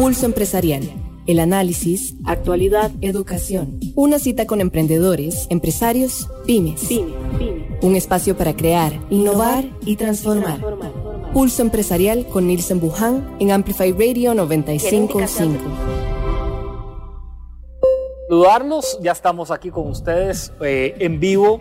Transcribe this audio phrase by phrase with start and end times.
[0.00, 0.80] Pulso Empresarial.
[1.26, 3.78] El análisis, actualidad, educación.
[3.94, 6.88] Una cita con emprendedores, empresarios, pymes.
[7.82, 10.58] Un espacio para crear, innovar y transformar.
[11.34, 15.60] Pulso Empresarial con Nielsen Buján en Amplify Radio 955.
[18.26, 21.60] Saludarlos, ya estamos aquí con ustedes eh, en vivo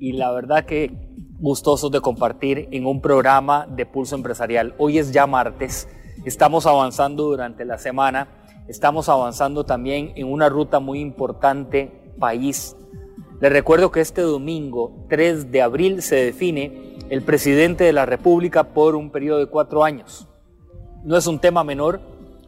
[0.00, 0.90] y la verdad que
[1.38, 4.74] gustosos de compartir en un programa de Pulso Empresarial.
[4.78, 5.86] Hoy es ya martes,
[6.24, 8.28] estamos avanzando durante la semana,
[8.68, 12.76] estamos avanzando también en una ruta muy importante país.
[13.40, 18.72] Les recuerdo que este domingo 3 de abril se define el presidente de la República
[18.72, 20.26] por un periodo de cuatro años.
[21.02, 22.00] No es un tema menor,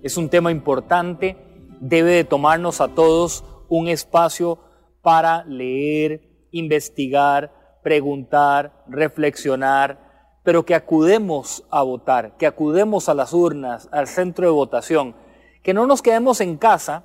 [0.03, 1.37] es un tema importante,
[1.81, 4.59] debe de tomarnos a todos un espacio
[5.03, 10.06] para leer, investigar, preguntar, reflexionar,
[10.47, 15.17] pero que acudemos a votar, que acudemos a las urnas, al centro de votación,
[15.65, 17.03] que no nos quedemos en casa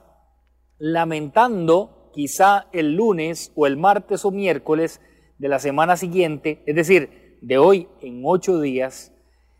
[0.77, 5.01] lamentando quizá el lunes o el martes o miércoles
[5.39, 9.11] de la semana siguiente, es decir, de hoy en ocho días,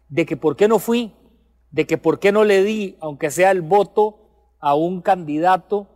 [0.09, 1.15] de que por qué no fui,
[1.71, 5.87] de que por qué no le di, aunque sea el voto, a un candidato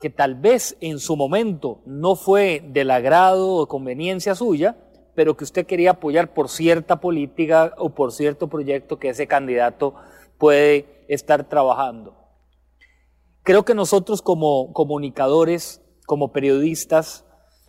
[0.00, 5.44] que tal vez en su momento no fue del agrado o conveniencia suya, pero que
[5.44, 9.94] usted quería apoyar por cierta política o por cierto proyecto que ese candidato
[10.38, 12.16] puede estar trabajando.
[13.42, 17.26] Creo que nosotros como comunicadores, como periodistas,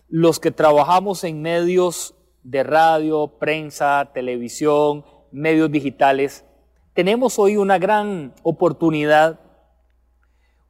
[0.08, 6.45] los que trabajamos en medios de radio, prensa, televisión, medios digitales,
[6.94, 9.39] tenemos hoy una gran oportunidad.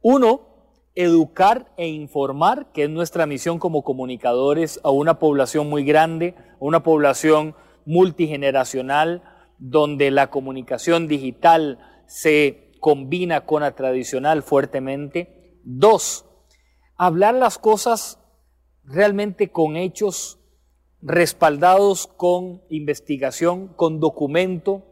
[0.00, 0.51] Uno,
[0.94, 6.56] educar e informar, que es nuestra misión como comunicadores a una población muy grande, a
[6.64, 7.54] una población
[7.84, 9.22] multigeneracional,
[9.58, 15.60] donde la comunicación digital se combina con la tradicional fuertemente.
[15.64, 16.26] Dos,
[16.96, 18.18] hablar las cosas
[18.84, 20.40] realmente con hechos
[21.00, 24.84] respaldados con investigación, con documento,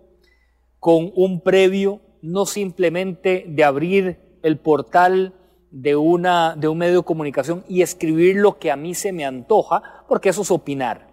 [0.79, 5.35] con un previo, no simplemente de abrir el portal
[5.71, 9.25] de, una, de un medio de comunicación y escribir lo que a mí se me
[9.25, 11.09] antoja, porque eso es opinar.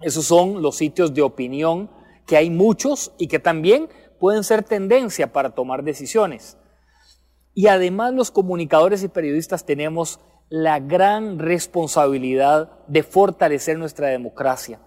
[0.00, 1.90] Esos son los sitios de opinión,
[2.26, 3.88] que hay muchos y que también
[4.18, 6.56] pueden ser tendencia para tomar decisiones.
[7.54, 14.80] Y además los comunicadores y periodistas tenemos la gran responsabilidad de fortalecer nuestra democracia.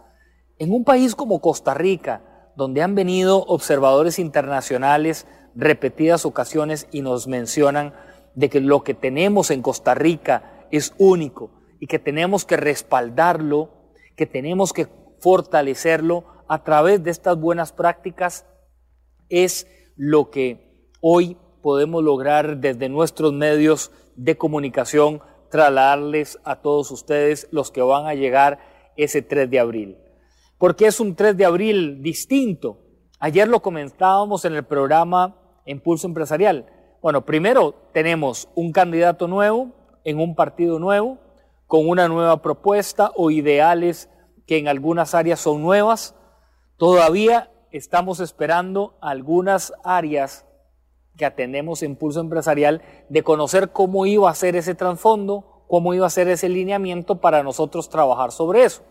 [0.58, 7.28] En un país como Costa Rica, donde han venido observadores internacionales repetidas ocasiones y nos
[7.28, 7.94] mencionan
[8.36, 13.72] de que lo que tenemos en Costa Rica es único y que tenemos que respaldarlo,
[14.16, 14.88] que tenemos que
[15.20, 18.46] fortalecerlo a través de estas buenas prácticas,
[19.30, 27.48] es lo que hoy podemos lograr desde nuestros medios de comunicación, trasladarles a todos ustedes
[27.52, 28.60] los que van a llegar
[28.98, 29.98] ese 3 de abril.
[30.58, 32.80] Porque es un 3 de abril distinto.
[33.20, 36.66] Ayer lo comentábamos en el programa Impulso Empresarial.
[37.06, 39.70] Bueno, primero tenemos un candidato nuevo
[40.06, 41.20] en un partido nuevo,
[41.68, 44.10] con una nueva propuesta o ideales
[44.48, 46.16] que en algunas áreas son nuevas.
[46.78, 50.48] Todavía estamos esperando algunas áreas
[51.16, 56.08] que atendemos en Pulso Empresarial de conocer cómo iba a ser ese trasfondo, cómo iba
[56.08, 58.82] a ser ese lineamiento para nosotros trabajar sobre eso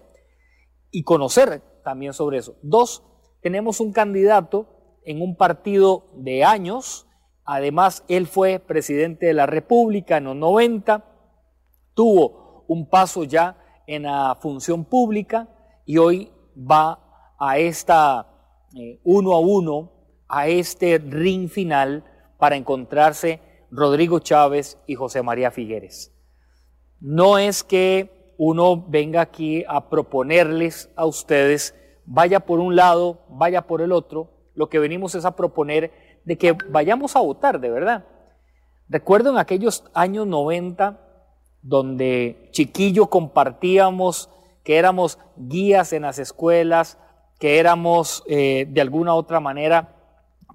[0.93, 2.55] y conocer también sobre eso.
[2.63, 3.03] Dos,
[3.43, 4.69] tenemos un candidato
[5.05, 7.09] en un partido de años,
[7.45, 11.05] Además, él fue presidente de la República en los 90,
[11.95, 13.57] tuvo un paso ya
[13.87, 15.49] en la función pública
[15.85, 18.27] y hoy va a esta
[18.75, 19.93] eh, uno a uno,
[20.27, 22.05] a este ring final
[22.39, 23.41] para encontrarse
[23.71, 26.13] Rodrigo Chávez y José María Figueres.
[27.01, 31.75] No es que uno venga aquí a proponerles a ustedes,
[32.07, 35.93] vaya por un lado, vaya por el otro, lo que venimos es a proponer
[36.25, 38.05] de que vayamos a votar, de verdad.
[38.89, 41.01] Recuerdo en aquellos años 90,
[41.63, 44.29] donde chiquillo compartíamos
[44.63, 46.99] que éramos guías en las escuelas,
[47.39, 49.95] que éramos eh, de alguna otra manera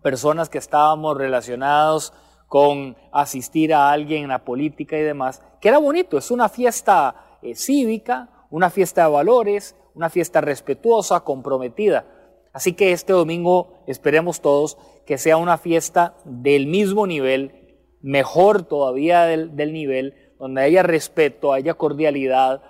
[0.02, 2.14] personas que estábamos relacionados
[2.48, 7.38] con asistir a alguien en la política y demás, que era bonito, es una fiesta
[7.42, 12.06] eh, cívica, una fiesta de valores, una fiesta respetuosa, comprometida.
[12.54, 14.78] Así que este domingo esperemos todos
[15.10, 21.74] que sea una fiesta del mismo nivel, mejor todavía del, nivel, donde haya respeto, haya
[21.74, 22.62] cordialidad,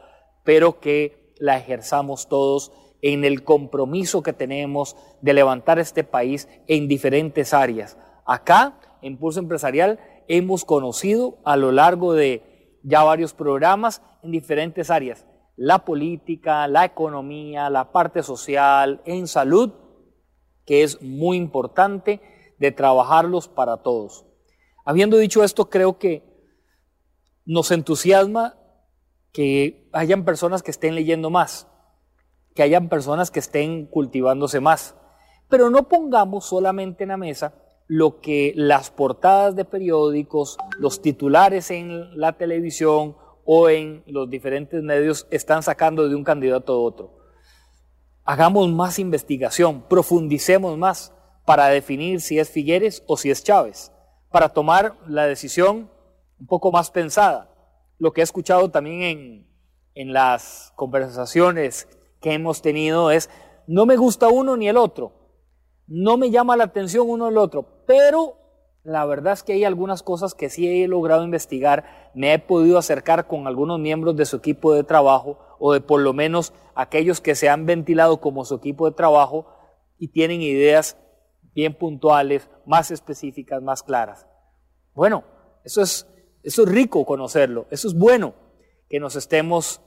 [0.46, 2.72] pero que la ejerzamos todos
[3.02, 7.98] en el compromiso que tenemos de levantar este país en diferentes áreas.
[8.26, 10.00] Acá Impulso Empresarial
[10.30, 15.28] hemos conocido a lo largo de ya varios programas en diferentes áreas.
[15.58, 19.74] La política, la economía, la parte social, en salud,
[20.70, 22.22] que es muy importante
[22.60, 24.26] de trabajarlos para todos.
[24.86, 26.24] Habiendo dicho esto, creo que
[27.46, 28.58] nos entusiasma
[29.32, 31.68] que hayan personas que estén leyendo más,
[32.56, 34.96] que hayan personas que estén cultivándose más,
[35.48, 37.54] pero no pongamos solamente en la mesa
[37.88, 43.16] lo que las portadas de periódicos, los titulares en la televisión
[43.46, 47.18] o en los diferentes medios están sacando de un candidato a otro.
[48.24, 51.14] Hagamos más investigación, profundicemos más
[51.50, 53.92] para definir si es Figueres o si es Chávez,
[54.30, 55.90] para tomar la decisión
[56.40, 57.50] un poco más pensada.
[57.98, 59.48] Lo que he escuchado también en,
[59.96, 61.88] en las conversaciones
[62.22, 63.32] que hemos tenido es,
[63.66, 65.12] no me gusta uno ni el otro,
[65.88, 68.36] no me llama la atención uno o el otro, pero
[68.84, 72.78] la verdad es que hay algunas cosas que sí he logrado investigar, me he podido
[72.78, 77.22] acercar con algunos miembros de su equipo de trabajo o de por lo menos aquellos
[77.22, 79.48] que se han ventilado como su equipo de trabajo
[79.98, 80.96] y tienen ideas
[81.54, 84.28] bien puntuales, más específicas, más claras.
[84.94, 85.24] Bueno,
[85.64, 86.08] eso es,
[86.44, 88.34] eso es rico conocerlo, eso es bueno
[88.90, 89.82] que nos estemos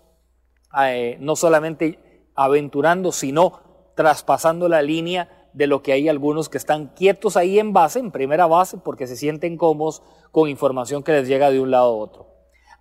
[0.84, 3.60] eh, no solamente aventurando, sino
[3.94, 8.10] traspasando la línea de lo que hay algunos que están quietos ahí en base, en
[8.10, 11.96] primera base, porque se sienten cómodos con información que les llega de un lado a
[11.96, 12.26] otro.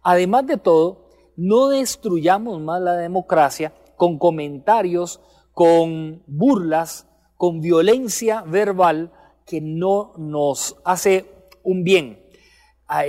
[0.04, 5.20] Además de todo, no destruyamos más la democracia con comentarios,
[5.54, 7.08] con burlas,
[7.42, 9.12] con violencia verbal
[9.48, 11.26] que no nos hace
[11.64, 12.24] un bien.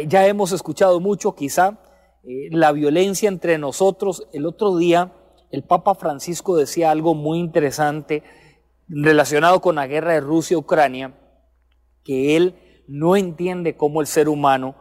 [0.09, 1.79] Ya hemos escuchado mucho, quizá,
[2.25, 4.27] eh, la violencia entre nosotros.
[4.33, 5.13] El otro día,
[5.51, 8.23] el Papa Francisco decía algo muy interesante
[8.89, 11.15] relacionado con la guerra de Rusia-Ucrania,
[12.03, 12.55] que él
[12.89, 14.77] no entiende cómo el ser humano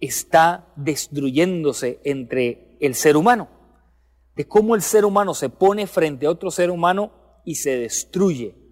[0.00, 3.50] está destruyéndose entre el ser humano,
[4.34, 7.12] de cómo el ser humano se pone frente a otro ser humano
[7.44, 8.63] y se destruye.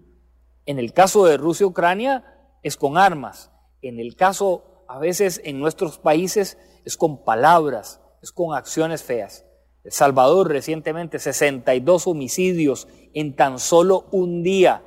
[0.65, 2.23] En el caso de Rusia-Ucrania
[2.61, 3.51] es con armas,
[3.81, 9.45] en el caso a veces en nuestros países es con palabras, es con acciones feas.
[9.83, 14.83] El Salvador recientemente 62 homicidios en tan solo un día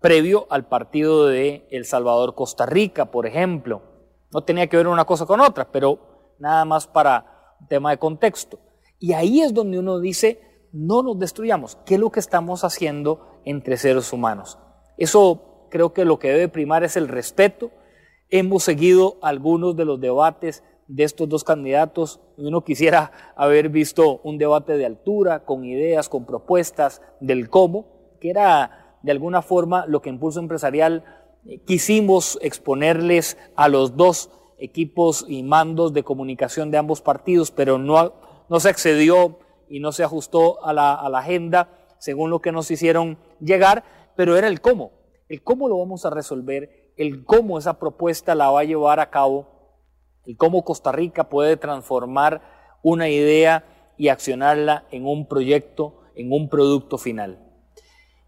[0.00, 3.82] previo al partido de El Salvador-Costa Rica, por ejemplo.
[4.30, 8.58] No tenía que ver una cosa con otra, pero nada más para tema de contexto.
[8.98, 10.40] Y ahí es donde uno dice,
[10.74, 11.78] no nos destruyamos.
[11.86, 14.58] ¿Qué es lo que estamos haciendo entre seres humanos?
[14.98, 17.70] Eso creo que lo que debe primar es el respeto.
[18.28, 22.20] Hemos seguido algunos de los debates de estos dos candidatos.
[22.36, 28.30] Uno quisiera haber visto un debate de altura, con ideas, con propuestas del cómo, que
[28.30, 31.04] era de alguna forma lo que Impulso Empresarial
[31.46, 37.78] eh, quisimos exponerles a los dos equipos y mandos de comunicación de ambos partidos, pero
[37.78, 38.14] no,
[38.48, 39.38] no se accedió
[39.74, 41.68] y no se ajustó a la, agenda
[41.98, 43.82] según lo que nos hicieron llegar,
[44.14, 44.92] pero era el cómo,
[45.28, 49.10] el cómo lo vamos a resolver, el cómo esa propuesta la va a llevar a
[49.10, 49.48] cabo
[50.26, 52.40] y cómo Costa Rica puede transformar
[52.84, 53.64] una idea
[53.98, 57.44] y accionarla en un proyecto, en un producto final.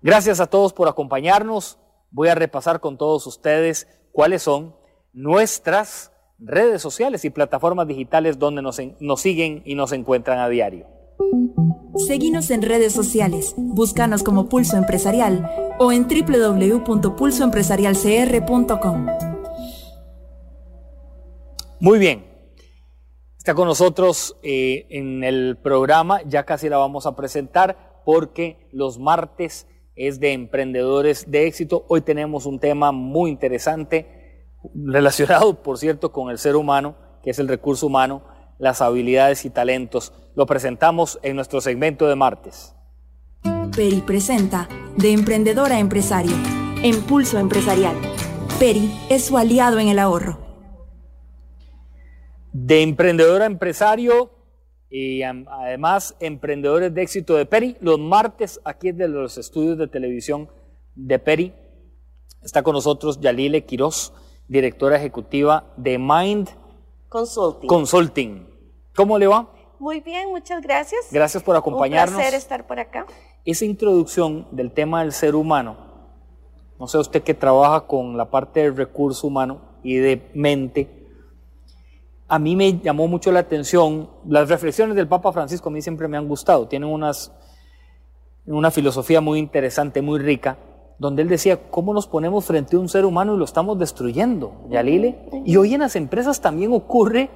[0.03, 1.79] Gracias a todos por acompañarnos.
[2.11, 4.75] Voy a repasar con todos ustedes cuáles son
[5.13, 6.11] nuestras
[6.41, 10.96] redes sociales y plataformas digitales donde nos, nos siguen y nos encuentran a diario.
[12.07, 19.07] Seguimos en redes sociales, búscanos como Pulso Empresarial o en www.pulsoempresarialcr.com.
[21.81, 22.25] Muy bien.
[23.39, 28.99] Está con nosotros eh, en el programa, ya casi la vamos a presentar porque los
[28.99, 31.85] martes es de emprendedores de éxito.
[31.89, 37.39] Hoy tenemos un tema muy interesante relacionado, por cierto, con el ser humano, que es
[37.39, 38.23] el recurso humano,
[38.59, 40.13] las habilidades y talentos.
[40.35, 42.75] Lo presentamos en nuestro segmento de martes.
[43.75, 46.37] Peri presenta De Emprendedor a Empresario.
[46.83, 47.97] Impulso Empresarial.
[48.59, 50.47] Peri es su aliado en el ahorro
[52.59, 54.31] de emprendedor a empresario
[54.89, 57.77] y además emprendedores de éxito de Peri.
[57.81, 60.49] Los martes aquí de los estudios de televisión
[60.95, 61.53] de Peri
[62.43, 64.15] está con nosotros Yalile Quiroz,
[64.49, 66.49] directora ejecutiva de Mind
[67.09, 67.69] Consulting.
[67.69, 68.47] Consulting.
[68.95, 69.49] ¿Cómo le va?
[69.79, 71.09] Muy bien, muchas gracias.
[71.11, 72.15] Gracias por acompañarnos.
[72.15, 73.07] Un placer estar por acá.
[73.45, 75.77] Esa introducción del tema del ser humano,
[76.79, 80.97] no sé usted que trabaja con la parte del recurso humano y de mente,
[82.29, 86.09] a mí me llamó mucho la atención, las reflexiones del Papa Francisco a mí siempre
[86.09, 87.33] me han gustado, tienen unas,
[88.47, 90.59] una filosofía muy interesante, muy rica,
[90.99, 94.67] donde él decía, ¿cómo nos ponemos frente a un ser humano y lo estamos destruyendo,
[94.71, 95.29] Yalile?
[95.45, 97.31] Y hoy en las empresas también ocurre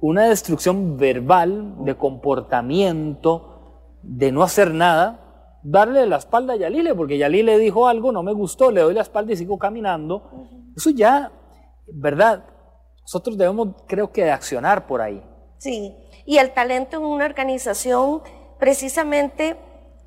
[0.00, 7.18] una destrucción verbal, de comportamiento, de no hacer nada, darle la espalda a Yalile, porque
[7.18, 10.30] Yalile dijo algo, no me gustó, le doy la espalda y sigo caminando.
[10.76, 11.32] Eso ya,
[11.92, 12.44] ¿verdad?
[13.02, 15.22] Nosotros debemos, creo que, accionar por ahí.
[15.58, 18.22] Sí, y el talento en una organización
[18.58, 19.56] precisamente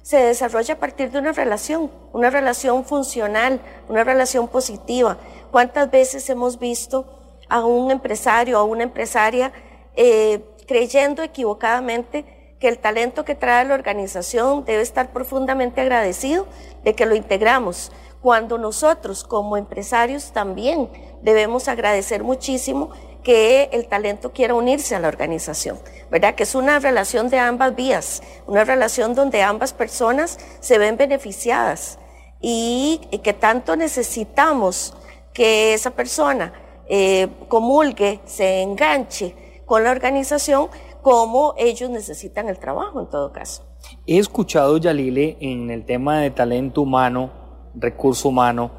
[0.09, 5.17] se desarrolla a partir de una relación, una relación funcional, una relación positiva.
[5.51, 7.05] ¿Cuántas veces hemos visto
[7.47, 9.51] a un empresario o a una empresaria
[9.95, 12.25] eh, creyendo equivocadamente
[12.59, 16.47] que el talento que trae la organización debe estar profundamente agradecido
[16.83, 20.89] de que lo integramos, cuando nosotros como empresarios también
[21.21, 22.89] debemos agradecer muchísimo
[23.29, 25.77] que el talento quiera unirse a la organización,
[26.09, 26.33] ¿verdad?
[26.33, 31.99] Que es una relación de ambas vías, una relación donde ambas personas se ven beneficiadas
[32.41, 34.95] y, que tanto necesitamos
[35.31, 36.53] que esa persona
[36.89, 39.35] eh, comulgue, se enganche
[39.67, 40.69] con la organización,
[41.03, 43.63] como ellos necesitan el trabajo en todo caso.
[44.07, 47.29] He escuchado, Yalile, en el tema de talento humano,
[47.75, 48.71] recurso humano,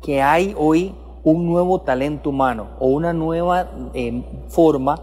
[0.00, 5.00] que hay hoy un nuevo talento humano o una nueva eh, forma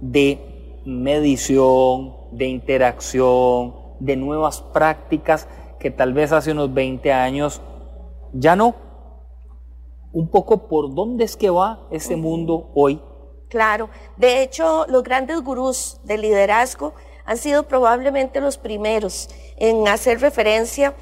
[0.00, 7.60] de medición, de interacción, de nuevas prácticas que tal vez hace unos 20 años
[8.32, 8.74] ya no.
[10.12, 13.00] Un poco por dónde es que va ese mundo hoy.
[13.48, 16.94] Claro, de hecho los grandes gurús del liderazgo
[17.24, 20.94] han sido probablemente los primeros en hacer referencia a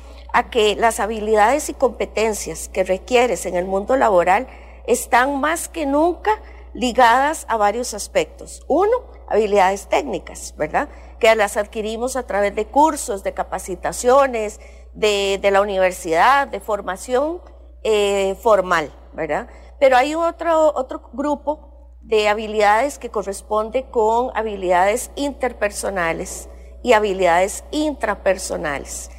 [0.50, 4.46] que las habilidades y competencias que requieres en el mundo laboral
[4.86, 6.40] están más que nunca
[6.74, 8.64] ligadas a varios aspectos.
[8.66, 8.96] Uno,
[9.28, 10.88] habilidades técnicas, ¿verdad?
[11.18, 14.60] Que las adquirimos a través de cursos, de capacitaciones,
[14.94, 17.40] de, la universidad, de formación
[17.82, 19.48] eh, formal, ¿verdad?
[19.78, 26.48] Pero hay otro, otro grupo de habilidades que corresponde con habilidades interpersonales
[26.82, 29.10] y habilidades intrapersonales.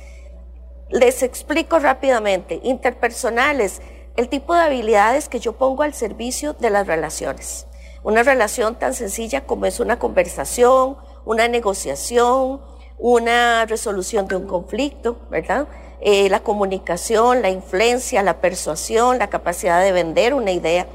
[0.89, 2.59] Les explico rápidamente.
[2.63, 3.81] Interpersonales,
[4.15, 7.67] el tipo de habilidades que yo pongo al servicio de las relaciones.
[8.03, 12.61] Una relación tan sencilla como es una conversación, una negociación,
[12.97, 15.67] una resolución de un conflicto, ¿verdad?
[16.01, 20.85] Eh, la comunicación, la influencia, la persuasión, la capacidad de vender una idea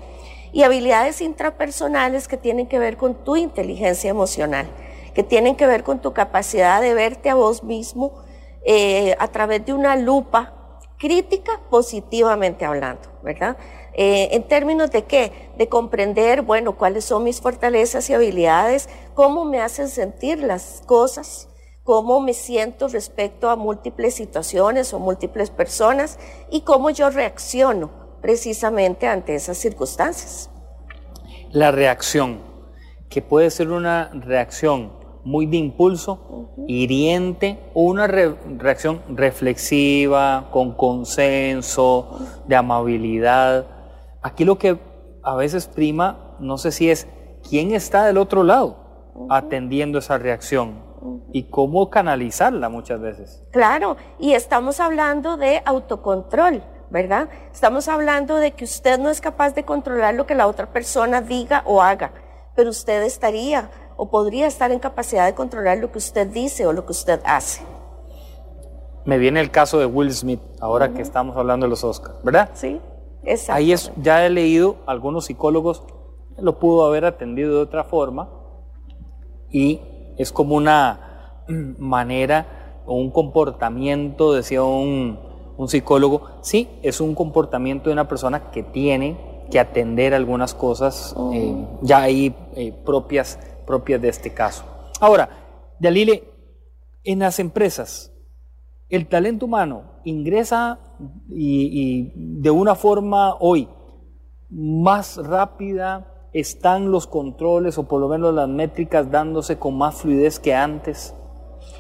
[0.52, 4.66] y habilidades intrapersonales que tienen que ver con tu inteligencia emocional,
[5.14, 8.23] que tienen que ver con tu capacidad de verte a vos mismo
[8.70, 10.52] eh, a través de una lupa
[10.98, 13.56] crítica positivamente hablando, ¿verdad?
[13.94, 15.32] Eh, en términos de qué?
[15.56, 21.48] De comprender, bueno, cuáles son mis fortalezas y habilidades, cómo me hacen sentir las cosas,
[21.82, 26.18] cómo me siento respecto a múltiples situaciones o múltiples personas
[26.50, 27.88] y cómo yo reacciono
[28.20, 30.50] precisamente ante esas circunstancias.
[31.52, 32.42] La reacción,
[33.08, 42.56] que puede ser una reacción muy de impulso, hiriente, una reacción reflexiva, con consenso, de
[42.56, 43.66] amabilidad.
[44.22, 44.78] Aquí lo que
[45.22, 47.06] a veces prima, no sé si es
[47.48, 48.88] quién está del otro lado
[49.30, 50.82] atendiendo esa reacción
[51.32, 53.44] y cómo canalizarla muchas veces.
[53.52, 57.28] Claro, y estamos hablando de autocontrol, ¿verdad?
[57.52, 61.20] Estamos hablando de que usted no es capaz de controlar lo que la otra persona
[61.20, 62.12] diga o haga,
[62.54, 66.73] pero usted estaría o podría estar en capacidad de controlar lo que usted dice o
[66.73, 67.62] lo que usted hace.
[69.05, 72.50] Me viene el caso de Will Smith, ahora que estamos hablando de los Oscars, ¿verdad?
[72.55, 72.81] Sí,
[73.25, 73.59] exacto.
[73.59, 75.83] Ahí es, ya he leído, algunos psicólogos
[76.38, 78.31] lo pudo haber atendido de otra forma
[79.50, 79.81] y
[80.17, 81.43] es como una
[81.78, 85.19] manera o un comportamiento, decía un,
[85.67, 91.67] psicólogo, sí, es un comportamiento de una persona que tiene que atender algunas cosas eh,
[91.83, 94.64] ya ahí eh, propias propias de este caso.
[94.98, 95.28] Ahora,
[95.78, 96.25] Dalile,
[97.04, 98.12] en las empresas,
[98.88, 100.78] el talento humano ingresa
[101.28, 103.68] y, de una forma hoy
[104.50, 110.40] más rápida, están los controles o por lo menos las métricas dándose con más fluidez
[110.40, 111.14] que antes.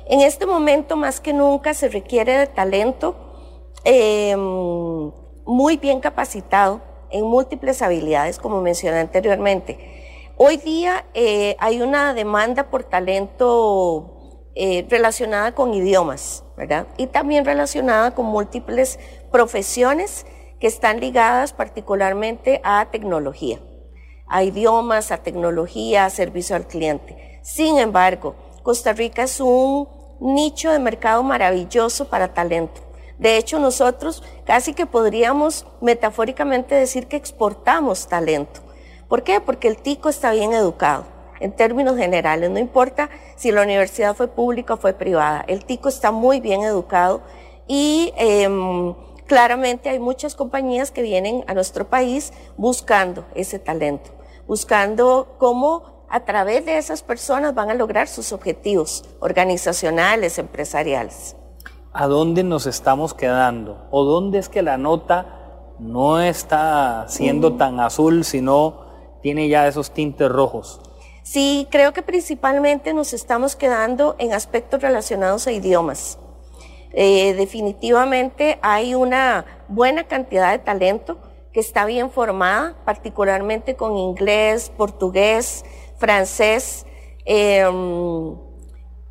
[0.06, 3.16] En este momento más que nunca se requiere de talento
[3.84, 5.10] em,
[5.46, 6.80] muy bien capacitado
[7.10, 10.07] en múltiples habilidades, como mencioné anteriormente.
[10.40, 16.86] Hoy día eh, hay una demanda por talento eh, relacionada con idiomas, ¿verdad?
[16.96, 19.00] Y también relacionada con múltiples
[19.32, 20.26] profesiones
[20.60, 23.58] que están ligadas particularmente a tecnología,
[24.28, 27.40] a idiomas, a tecnología, a servicio al cliente.
[27.42, 29.88] Sin embargo, Costa Rica es un
[30.20, 32.80] nicho de mercado maravilloso para talento.
[33.18, 38.67] De hecho, nosotros casi que podríamos metafóricamente decir que exportamos talento.
[39.08, 39.40] ¿Por qué?
[39.40, 41.04] Porque el tico está bien educado,
[41.40, 45.88] en términos generales, no importa si la universidad fue pública o fue privada, el tico
[45.88, 47.22] está muy bien educado
[47.66, 48.94] y em,
[49.26, 54.10] claramente hay muchas compañías que vienen a nuestro país buscando ese talento,
[54.46, 61.36] buscando cómo a través de esas personas van a lograr sus objetivos organizacionales, empresariales.
[61.92, 63.86] ¿A dónde nos estamos quedando?
[63.90, 68.87] ¿O dónde es que la nota no está siendo tan azul, sino
[69.22, 70.80] tiene ya esos tintes rojos?
[71.22, 76.18] Sí, creo que principalmente nos estamos quedando en aspectos relacionados a idiomas.
[76.92, 81.18] Eh, definitivamente hay una buena cantidad de talento
[81.52, 85.64] que está bien formada, particularmente con inglés, portugués,
[85.98, 86.86] francés,
[87.26, 88.36] em,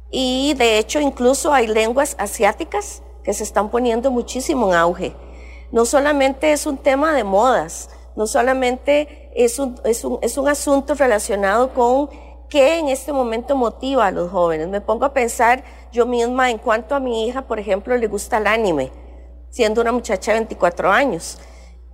[0.09, 5.13] y de hecho incluso hay lenguas asiáticas que se están poniendo muchísimo en auge.
[5.71, 9.79] No solamente es un tema de modas, no solamente es un,
[10.49, 12.09] asunto relacionado con
[12.49, 14.67] qué en este momento motiva a los jóvenes.
[14.69, 18.39] Me pongo a pensar yo misma en cuanto a mi hija, por ejemplo, le gusta
[18.39, 18.91] el anime,
[19.51, 21.37] siendo una muchacha de 24 años.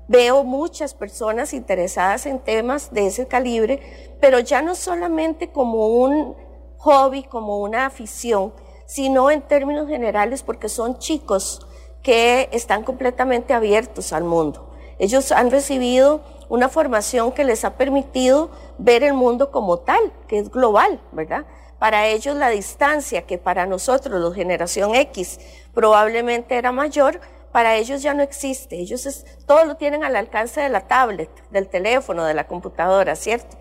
[0.07, 6.37] Veo muchas personas interesadas en temas de ese calibre, pero ya no solamente como un
[6.77, 8.53] hobby, como una afición,
[8.85, 11.67] sino en términos generales porque son chicos
[12.01, 14.72] que están completamente abiertos al mundo.
[15.00, 20.39] Ellos han recibido una formación que les ha permitido ver el mundo como tal, que
[20.39, 21.45] es global, ¿verdad?
[21.79, 25.39] Para ellos la distancia que para nosotros, los generación X,
[25.73, 27.19] probablemente era mayor,
[27.51, 28.79] para ellos ya no existe.
[28.79, 33.15] Ellos es, todo lo tienen al alcance de la tablet, del teléfono, de la computadora,
[33.15, 33.57] ¿cierto?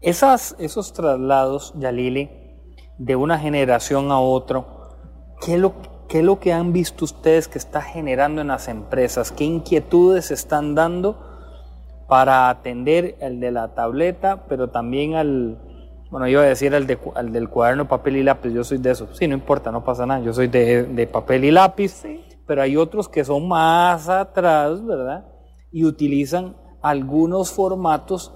[0.00, 2.30] Esas, esos traslados, Yalili,
[2.98, 4.66] de una generación a otro,
[5.40, 5.74] ¿qué es, lo,
[6.08, 9.32] ¿qué es lo que han visto ustedes que está generando en las empresas?
[9.32, 11.18] ¿Qué inquietudes están dando
[12.08, 15.58] para atender el de la tableta, pero también al,
[16.10, 18.90] bueno, iba a decir al, de, al del cuaderno, papel y lápiz, yo soy de
[18.90, 19.08] eso.
[19.14, 21.88] Sí, no importa, no pasa nada, yo soy de, de papel y lápiz.
[21.88, 25.26] Sí pero hay otros que son más atrás, ¿verdad?
[25.70, 28.34] Y utilizan algunos formatos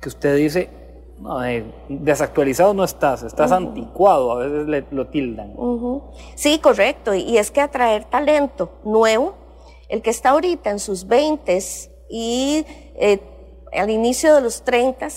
[0.00, 0.70] que usted dice,
[1.20, 1.40] no,
[1.88, 5.54] desactualizado no estás, estás anticuado, a veces lo tildan.
[6.34, 9.34] Sí, correcto, y es que atraer talento nuevo,
[9.88, 11.58] el que está ahorita en sus 20
[12.08, 12.64] y
[12.96, 13.20] eh,
[13.72, 15.08] al inicio de los 30,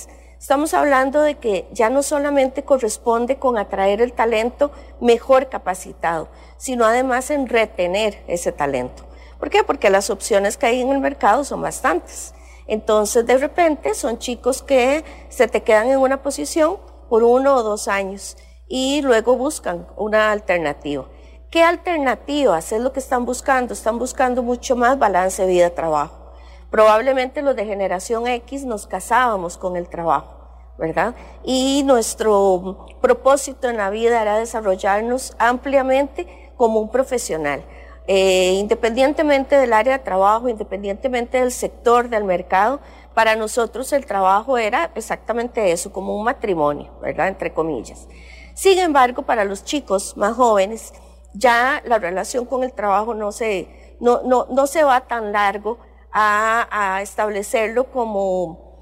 [0.44, 6.84] Estamos hablando de que ya no solamente corresponde con atraer el talento mejor capacitado, sino
[6.84, 9.06] además en retener ese talento.
[9.39, 9.63] ¿Por qué?
[9.63, 12.34] Porque las opciones que hay en el mercado son bastantes.
[12.67, 16.78] Entonces, de repente, son chicos que se te quedan en una posición
[17.10, 21.06] por uno o dos años y luego buscan una alternativa.
[21.52, 22.58] ¿Qué alternativa?
[22.58, 23.73] es lo que están buscando.
[23.73, 26.32] Están buscando mucho más balance vida-trabajo.
[26.71, 30.49] Probablemente los de generación X nos casábamos con el trabajo,
[30.80, 31.13] ¿verdad?
[31.43, 37.63] Y nuestro propósito en la vida era desarrollarnos ampliamente como un profesional.
[38.06, 42.82] Eh, independientemente del área de trabajo, independientemente del sector, del mercado,
[43.13, 47.30] para nosotros el trabajo era exactamente eso, como un matrimonio, ¿verdad?
[47.30, 48.08] Entre comillas.
[48.56, 50.94] Sin embargo, para los chicos más jóvenes,
[51.34, 55.80] ya la relación con el trabajo no se, no, no, no se va tan largo
[56.12, 58.80] a, establecerlo como,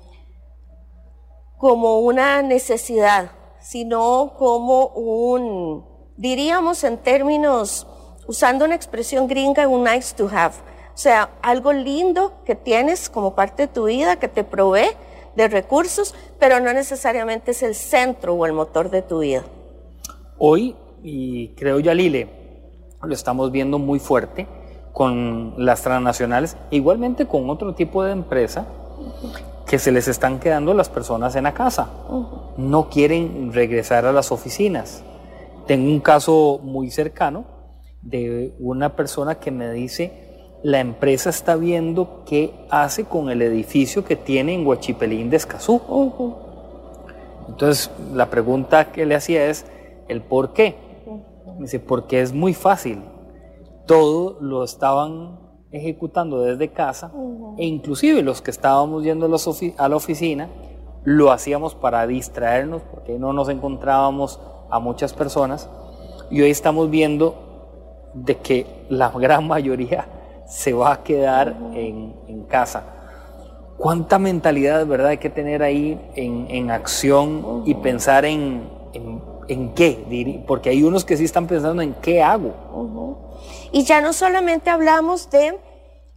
[1.57, 3.31] como una necesidad,
[3.61, 5.85] sino como un,
[6.17, 7.87] diríamos en términos,
[8.27, 10.55] usando una expresión gringa, un nice to have.
[10.93, 14.91] O sea, algo lindo que tienes como parte de tu vida, que te provee
[15.35, 19.43] de recursos, pero no necesariamente es el centro o el motor de tu vida.
[20.37, 22.29] Hoy, y creo ya Lile,
[23.01, 24.47] lo estamos viendo muy fuerte,
[24.93, 28.65] con las transnacionales, igualmente con otro tipo de empresa
[29.65, 31.89] que se les están quedando las personas en la casa.
[32.57, 35.03] No quieren regresar a las oficinas.
[35.65, 37.45] Tengo un caso muy cercano
[38.01, 40.31] de una persona que me dice,
[40.63, 45.81] la empresa está viendo qué hace con el edificio que tiene en Huachipelín de Escazú.
[47.47, 49.65] Entonces, la pregunta que le hacía es,
[50.07, 50.75] ¿el por qué?
[51.57, 53.03] Me dice, porque es muy fácil.
[53.85, 55.39] Todo lo estaban
[55.71, 57.11] ejecutando desde casa
[57.57, 60.49] e inclusive los que estábamos yendo a la oficina
[61.03, 65.69] lo hacíamos para distraernos porque no nos encontrábamos a muchas personas.
[66.29, 67.50] Y hoy estamos viendo
[68.13, 70.07] de que la gran mayoría
[70.47, 72.83] se va a quedar en, casa.
[73.77, 78.69] ¿Cuánta mentalidad verdad hay que tener ahí en, acción y pensar en
[79.51, 80.43] ¿En qué?
[80.47, 83.35] Porque hay unos que sí están pensando en qué hago.
[83.73, 85.59] Y ya no solamente hablamos de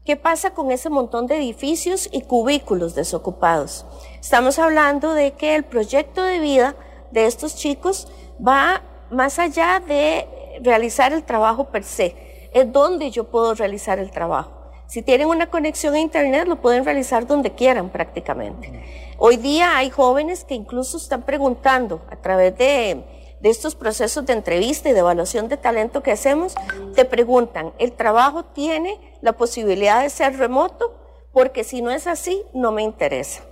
[0.05, 3.87] qué pasa con ese montón de edificios y cubículos desocupados.
[4.21, 6.77] Estamos hablando de que el proyecto de vida
[7.11, 10.29] de estos chicos va más allá de
[10.62, 12.49] realizar el trabajo per se.
[12.53, 14.64] Es donde yo puedo realizar el trabajo.
[14.87, 18.71] Si tienen una conexión a Internet, lo pueden realizar donde quieran prácticamente.
[19.19, 23.05] Hoy día hay jóvenes que incluso están preguntando a través de,
[23.43, 26.55] estos procesos de entrevista y de evaluación de talento que hacemos,
[26.95, 30.95] te preguntan, ¿el trabajo tiene la posibilidad de ser remoto?
[31.33, 33.43] Porque si no es así, no me interesa.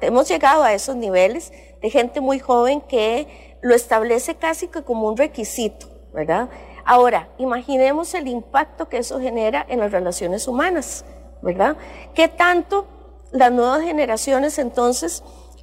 [0.00, 5.08] Hemos llegado a esos niveles de gente muy joven que lo establece casi que como
[5.08, 6.48] un requisito, ¿verdad?
[6.86, 11.04] Ahora, imaginemos el impacto que eso genera en las relaciones humanas,
[11.42, 11.76] ¿verdad?
[12.14, 12.86] ¿Qué tanto
[13.32, 15.22] las nuevas generaciones entonces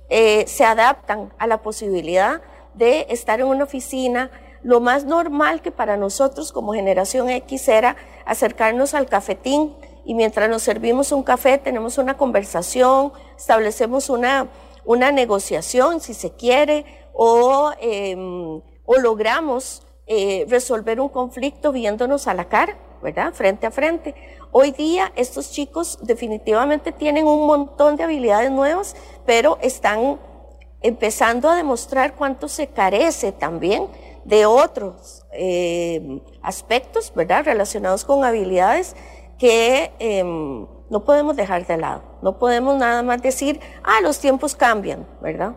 [0.10, 2.42] eh, se adaptan a la posibilidad
[2.76, 4.30] de estar en una oficina.
[4.62, 10.50] Lo más normal que para nosotros como generación X era acercarnos al cafetín y mientras
[10.50, 14.48] nos servimos un café tenemos una conversación, establecemos una,
[14.86, 22.34] una negociación si se quiere o, em, o logramos eh, resolver un conflicto viéndonos a
[22.34, 23.34] la cara, ¿verdad?
[23.34, 24.16] Frente a frente.
[24.52, 30.20] Hoy día estos chicos definitivamente tienen un montón de habilidades nuevas, pero están
[30.82, 33.88] empezando a demostrar cuánto se carece también
[34.26, 37.46] de otros eh, aspectos, ¿verdad?
[37.46, 38.96] Relacionados con habilidades
[39.38, 42.04] que em, no podemos dejar de lado.
[42.22, 45.54] No podemos nada más decir, ah, los tiempos cambian, ¿verdad?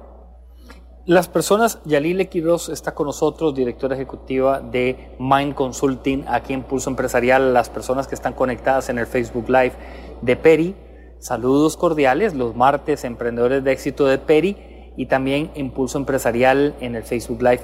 [1.07, 6.90] Las personas, Yalile Quiroz está con nosotros, directora ejecutiva de Mind Consulting aquí en Pulso
[6.90, 9.75] Empresarial, las personas que están conectadas en el Facebook Live
[10.23, 10.75] de Peri,
[11.21, 14.57] saludos cordiales, los martes Emprendedores de Éxito de Peri
[14.97, 17.62] y también en Pulso Empresarial en el Facebook Live.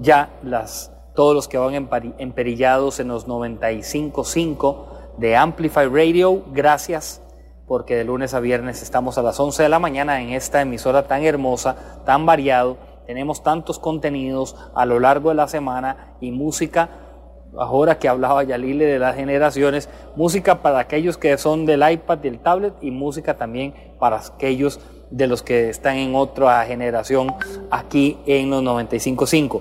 [0.00, 4.86] Ya las, todos los que van emperillados en los 95.5
[5.18, 7.23] de Amplify Radio, gracias
[7.66, 11.06] porque de lunes a viernes estamos a las 11 de la mañana en esta emisora
[11.06, 12.76] tan hermosa, tan variado.
[13.06, 16.90] Tenemos tantos contenidos a lo largo de la semana y música,
[17.56, 22.40] ahora que hablaba Yalile de las generaciones, música para aquellos que son del iPad, del
[22.40, 27.34] tablet y música también para aquellos de los que están en otra generación
[27.70, 29.60] aquí en los 95.5.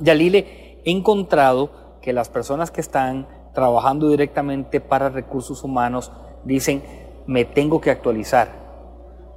[0.00, 6.12] Yalile, he encontrado que las personas que están trabajando directamente para recursos humanos
[6.54, 6.82] dicen,
[7.26, 8.48] me tengo que actualizar.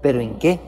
[0.02, 0.60] ¿Pero en qué?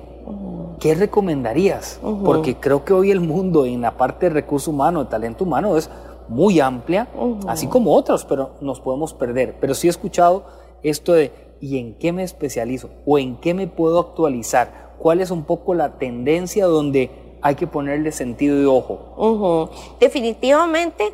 [0.80, 2.00] ¿Qué recomendarías?
[2.24, 5.78] Porque creo que hoy el mundo en la parte de recursos humanos, de talento humano,
[5.78, 5.90] es
[6.28, 7.08] muy amplia,
[7.48, 9.56] así como otros, pero nos podemos perder.
[9.60, 10.46] Pero sí he escuchado
[10.84, 12.90] esto de, ¿y en qué me especializo?
[13.06, 14.94] ¿O en qué me puedo actualizar?
[15.00, 17.10] ¿Cuál es un poco la tendencia donde
[17.42, 19.70] hay que ponerle sentido de ojo?
[20.00, 21.14] Definitivamente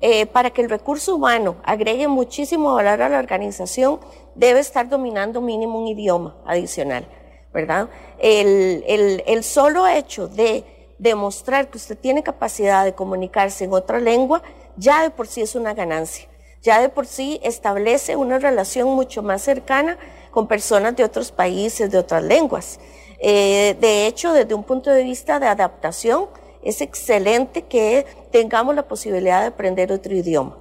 [0.00, 4.00] eh, para que el recurso humano agregue muchísimo valor a la organización,
[4.34, 7.06] debe estar dominando mínimo un idioma adicional,
[7.52, 7.88] ¿verdad?
[8.18, 10.64] El, el, el solo hecho de
[10.98, 14.42] demostrar que usted tiene capacidad de comunicarse en otra lengua,
[14.76, 16.28] ya de por sí es una ganancia,
[16.62, 19.98] ya de por sí establece una relación mucho más cercana
[20.30, 22.78] con personas de otros países, de otras lenguas.
[23.18, 26.28] Eh, de hecho, desde un punto de vista de adaptación,
[26.62, 30.56] es excelente que tengamos la posibilidad de aprender otro idioma.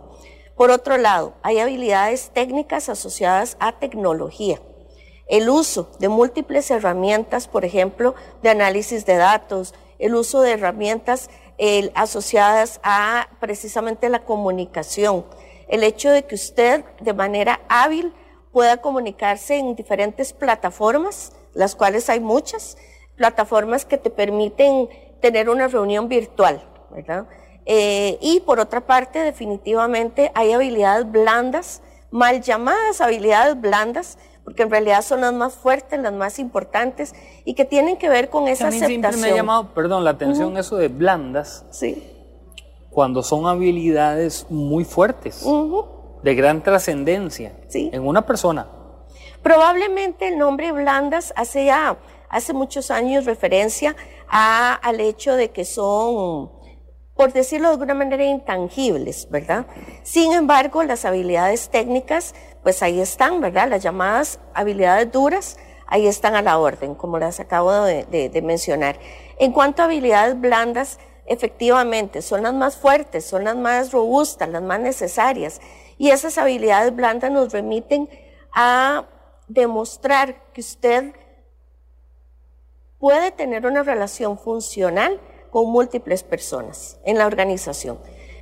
[0.56, 4.60] Por otro lado, hay habilidades técnicas asociadas a tecnología.
[5.28, 11.30] El uso de múltiples herramientas, por ejemplo, de análisis de datos, el uso de herramientas
[11.94, 15.26] asociadas a precisamente la comunicación,
[15.68, 18.14] el hecho de que usted de manera hábil
[18.52, 22.78] pueda comunicarse en diferentes plataformas, las cuales hay muchas,
[23.16, 24.90] plataformas que te permiten
[25.22, 27.28] tener una reunión virtual, ¿verdad?
[27.72, 34.72] Eh, y por otra parte, definitivamente hay habilidades blandas, mal llamadas habilidades blandas, porque en
[34.72, 37.14] realidad son las más fuertes, las más importantes
[37.46, 39.02] y que tienen que ver con esa aceptación.
[39.02, 41.64] Siempre me ha llamado, perdón, la atención eso de blandas.
[41.70, 42.12] Sí.
[42.90, 45.46] Cuando son habilidades muy fuertes,
[46.24, 47.92] de gran trascendencia sí.
[47.94, 48.68] en una persona.
[49.44, 53.96] Probablemente el nombre blandas hace ya hace muchos años referencia
[54.28, 56.50] a, al hecho de que son,
[57.20, 59.66] por decirlo de alguna manera, intangibles, ¿verdad?
[60.04, 63.68] Sin embargo, las habilidades técnicas, pues ahí están, ¿verdad?
[63.68, 68.98] Las llamadas habilidades duras, ahí están a la orden, como las acabo de, mencionar.
[69.38, 74.64] En cuanto a habilidades blandas, efectivamente, son las más fuertes, son las más robustas, las
[74.64, 75.60] más necesarias.
[75.98, 78.08] Y esas habilidades blandas nos remiten
[78.54, 79.04] a
[79.50, 81.14] demostrar que usted
[82.98, 85.20] puede tener una relación funcional
[85.50, 88.00] con múltiples personas en la organización.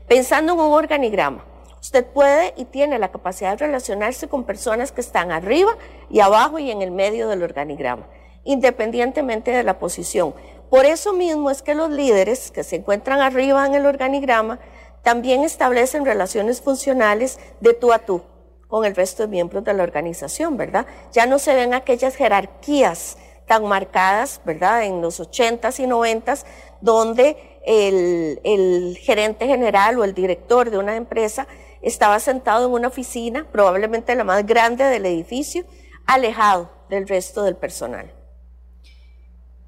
[0.08, 1.46] Pensando en un organigrama,
[1.82, 5.78] usted puede y tiene la capacidad de relacionarse con personas que están arriba
[6.10, 8.08] y abajo y en el medio del organigrama,
[8.44, 10.34] independientemente de la posición.
[10.70, 14.60] Por eso mismo es que los líderes que se encuentran arriba en el organigrama
[15.04, 18.22] también establecen relaciones funcionales de tú a tú
[18.68, 20.86] con el resto de miembros de la organización, ¿verdad?
[21.14, 23.18] Ya no se ven aquellas jerarquías
[23.48, 24.84] tan marcadas, ¿verdad?
[24.84, 26.44] En los 80s y 90s,
[26.82, 31.48] donde el, gerente general o el director de una empresa
[31.82, 35.64] estaba sentado en una oficina, probablemente la más grande del edificio,
[36.06, 38.12] alejado del resto del personal.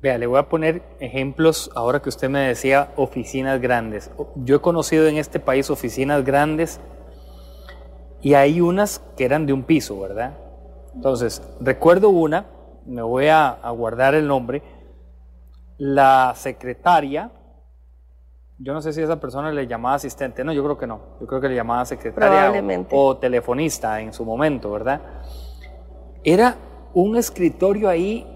[0.02, 4.10] Vea, le voy a poner ejemplos ahora que usted me decía oficinas grandes.
[4.36, 6.80] Yo he conocido en este país oficinas grandes
[8.22, 10.38] y hay unas que eran de un piso, ¿verdad?
[10.96, 12.46] Entonces, recuerdo una,
[12.86, 14.62] me voy a, guardar el nombre,
[15.80, 17.32] la secretaria,
[18.60, 21.26] yo no sé si esa persona le llamaba asistente, no, yo creo que no, yo
[21.26, 22.52] creo que le llamaba secretaria
[22.92, 25.02] o, o telefonista en su momento, ¿verdad?
[26.24, 26.58] Era
[26.94, 28.28] un escritorio ahí,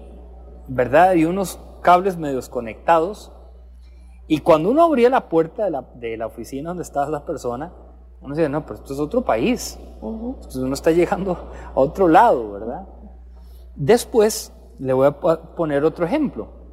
[0.68, 1.12] ¿verdad?
[1.14, 3.30] Y unos cables medios conectados.
[4.26, 7.70] Y cuando uno abría la puerta de la, de la oficina donde estaba la persona,
[8.22, 9.78] uno dice, no, pero esto es otro país.
[10.00, 12.88] Entonces uno está llegando a otro lado, ¿verdad?
[13.74, 16.63] Después le voy a poner otro ejemplo.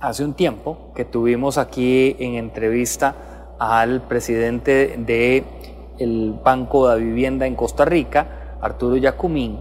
[0.00, 3.14] Hace un tiempo que tuvimos aquí en entrevista
[3.58, 5.44] al presidente del
[5.98, 9.58] el Banco de Vivienda en Costa Rica, Arturo Yacumín,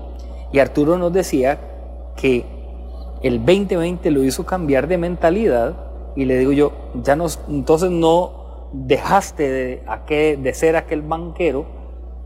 [0.51, 1.57] y Arturo nos decía
[2.17, 2.45] que
[3.23, 5.73] el 2020 lo hizo cambiar de mentalidad
[6.17, 11.65] y le digo yo, ya nos, entonces no dejaste de, de ser aquel banquero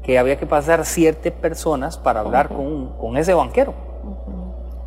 [0.01, 3.75] que había que pasar siete personas para hablar con, con ese banquero.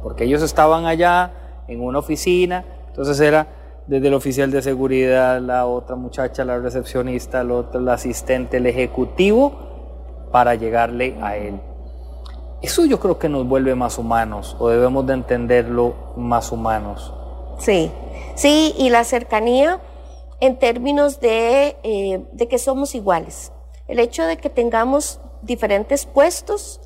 [0.03, 3.47] Porque ellos estaban allá en una oficina, entonces era
[3.87, 10.29] desde el oficial de seguridad, la otra muchacha, la recepcionista, el otro, asistente, el ejecutivo,
[10.31, 11.59] para llegarle a él.
[12.61, 17.13] Eso yo creo que nos vuelve más humanos, o debemos de entenderlo más humanos.
[17.59, 17.91] Sí,
[18.37, 19.81] sí, y la cercanía
[20.41, 23.53] en términos eh, de, que somos iguales.
[23.89, 26.81] El hecho de que tengamos diferentes puestos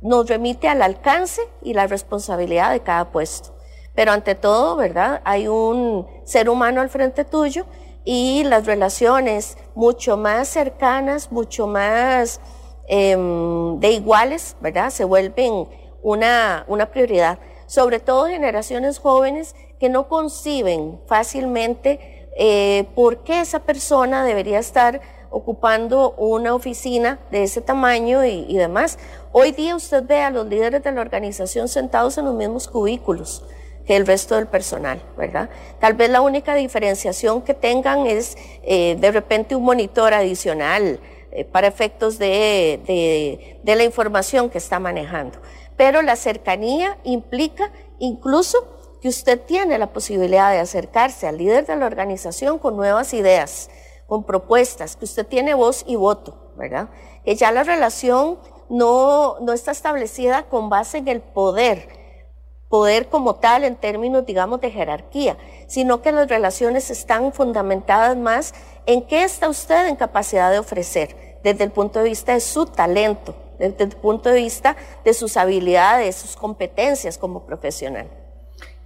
[0.00, 3.54] nos remite al alcance y la responsabilidad de cada puesto.
[3.94, 5.20] Pero ante todo, ¿verdad?
[5.24, 7.66] Hay un ser humano al frente tuyo
[8.04, 12.40] y las relaciones mucho más cercanas, mucho más
[12.88, 14.90] em, de iguales, ¿verdad?
[14.90, 15.68] Se vuelven
[16.02, 17.38] una, una prioridad.
[17.66, 25.00] Sobre todo generaciones jóvenes que no conciben fácilmente eh, por qué esa persona debería estar
[25.30, 28.98] ocupando una oficina de ese tamaño y, demás.
[29.32, 33.44] Hoy día usted ve a los líderes de la organización sentados en los mismos cubículos
[33.90, 35.50] que el resto del personal, ¿verdad?
[35.80, 41.00] Tal vez la única diferenciación que tengan es eh, de repente un monitor adicional
[41.32, 45.40] eh, para efectos de, de la información que está manejando.
[45.76, 48.64] Pero la cercanía implica incluso
[49.02, 53.70] que usted tiene la posibilidad de acercarse al líder de la organización con nuevas ideas,
[54.06, 56.90] con propuestas, que usted tiene voz y voto, ¿verdad?
[57.24, 61.99] Que ya la relación no, no está establecida con base en el poder,
[62.70, 68.54] poder como tal en términos, digamos, de jerarquía, sino que las relaciones están fundamentadas más
[68.86, 72.64] en qué está usted en capacidad de ofrecer desde el punto de vista de su
[72.64, 78.08] talento, desde el punto de vista de sus habilidades, sus competencias como profesional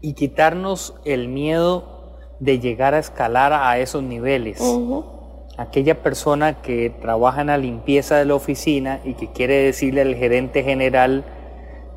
[0.05, 4.61] y quitarnos el miedo de llegar a escalar a esos niveles.
[5.57, 10.15] Aquella persona que trabaja en la limpieza de la oficina y que quiere decirle al
[10.15, 11.25] gerente general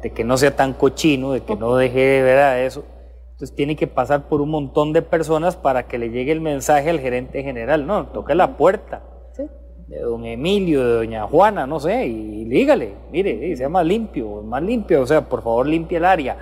[0.01, 2.83] de que no sea tan cochino, de que no deje de ver a eso,
[3.31, 6.89] entonces tiene que pasar por un montón de personas para que le llegue el mensaje
[6.89, 7.85] al gerente general.
[7.85, 9.01] No, toque la puerta
[9.87, 14.61] de don Emilio, de doña Juana, no sé, y, dígale, mire, sea más limpio, más
[14.61, 16.37] limpio, o sea, por favor limpie el área.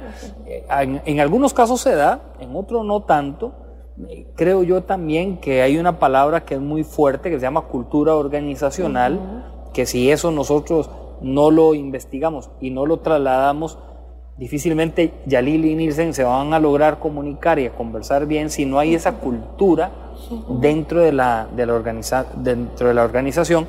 [0.48, 0.66] Eh,
[1.06, 3.54] en, algunos casos se da, en otros no tanto.
[4.10, 7.62] Eh, creo yo también que hay una palabra que es muy fuerte, que se llama
[7.62, 9.20] cultura organizacional,
[9.74, 10.90] que si eso nosotros
[11.26, 13.80] no lo investigamos y no lo trasladamos,
[14.38, 18.78] difícilmente Yalil y Nielsen se van a lograr comunicar y a conversar bien si no
[18.78, 19.92] hay esa cultura
[20.62, 23.68] dentro de la, de la, dentro de la organización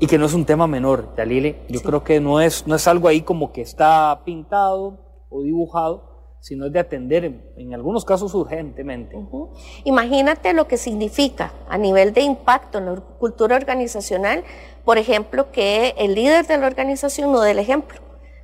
[0.00, 1.62] y que no es un tema menor, Yalile.
[1.68, 6.13] Yo creo que no es, no es algo ahí como que está pintado o dibujado,
[6.44, 7.24] sino es de atender
[7.56, 9.16] en, algunos casos urgentemente.
[9.84, 14.44] Imagínate lo que significa a nivel de impacto en la cultura organizacional,
[14.84, 17.98] por ejemplo, que el líder de la organización no dé el ejemplo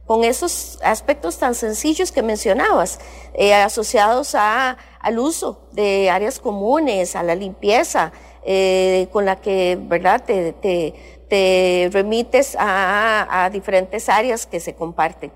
[0.06, 3.00] con esos aspectos tan sencillos que mencionabas,
[3.34, 8.12] eh, asociados a, al uso de áreas comunes, a la limpieza,
[8.46, 10.54] eh, con la que, ¿verdad?, te,
[11.28, 15.30] te, remites a, a, diferentes áreas que se comparten.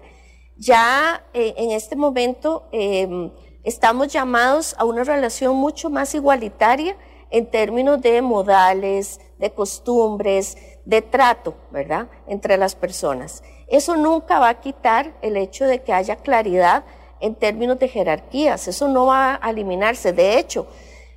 [0.56, 3.32] Ya eh, en este momento em,
[3.64, 6.96] estamos llamados a una relación mucho más igualitaria
[7.30, 13.42] en términos de modales, de costumbres, de trato, ¿verdad?, entre las personas.
[13.66, 16.84] Eso nunca va a quitar el hecho de que haya claridad
[17.20, 20.12] en términos de jerarquías, eso no va a eliminarse.
[20.12, 20.68] De hecho,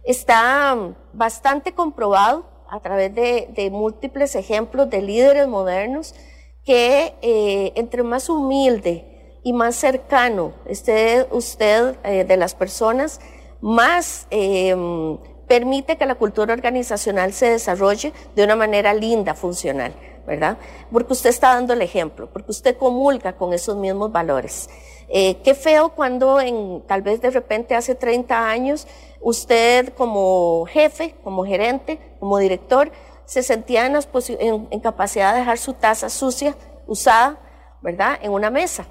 [0.03, 0.75] está
[1.13, 6.15] bastante comprobado a través de, múltiples ejemplos de líderes modernos
[6.63, 9.16] que eh, entre más humilde
[9.47, 13.21] y más cercano usted eh, de las personas,
[13.61, 19.93] más em, permite que la cultura organizacional se desarrolle de una manera linda, funcional,
[20.27, 20.57] ¿verdad?
[20.91, 24.69] Porque usted está dando el ejemplo, porque usted comulga con esos mismos valores.
[25.07, 28.85] Eh, qué feo cuando en, tal vez de repente hace 30 años
[29.21, 32.91] usted como jefe, como gerente, como director,
[33.23, 36.53] se sentía en, en, capacidad de dejar su taza sucia,
[36.85, 37.39] usada,
[37.81, 38.85] ¿verdad?, en una mesa.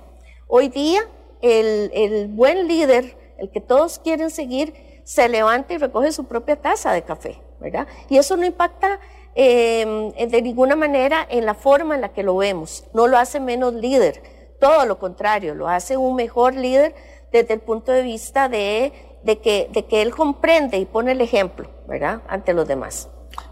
[0.48, 1.00] Hoy día,
[1.42, 6.54] el, el buen líder, el que todos quieren seguir, se levanta y recoge su propia
[6.54, 7.88] taza de café, ¿verdad?
[8.09, 9.00] Y eso no impacta
[9.35, 13.40] em, de ninguna manera en la forma en la que lo vemos, no lo hace
[13.40, 14.22] menos líder,
[14.61, 16.94] todo lo contrario, lo hace un mejor líder
[17.32, 18.92] desde el punto de vista de,
[19.24, 23.09] que, de que él comprende y pone el ejemplo, ¿verdad?, ante los demás.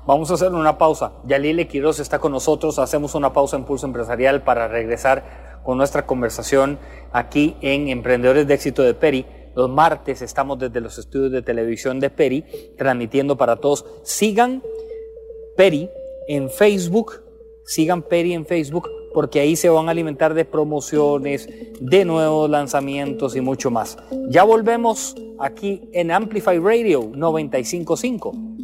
[0.06, 1.12] Vamos a hacer una pausa.
[1.24, 2.78] Yalile Quiroz está con nosotros.
[2.78, 6.78] Hacemos una pausa en Pulso Empresarial para regresar con nuestra conversación
[7.12, 9.26] aquí en Emprendedores de Éxito de Peri.
[9.56, 12.44] Los martes estamos desde los estudios de televisión de Peri,
[12.76, 13.84] transmitiendo para todos.
[14.02, 14.62] Sigan
[15.56, 15.88] Peri
[16.28, 17.22] en Facebook,
[17.64, 21.48] sigan Peri en Facebook, porque ahí se van a alimentar de promociones,
[21.80, 23.96] de nuevos lanzamientos y mucho más.
[24.28, 28.63] Ya volvemos aquí en Amplify Radio 955.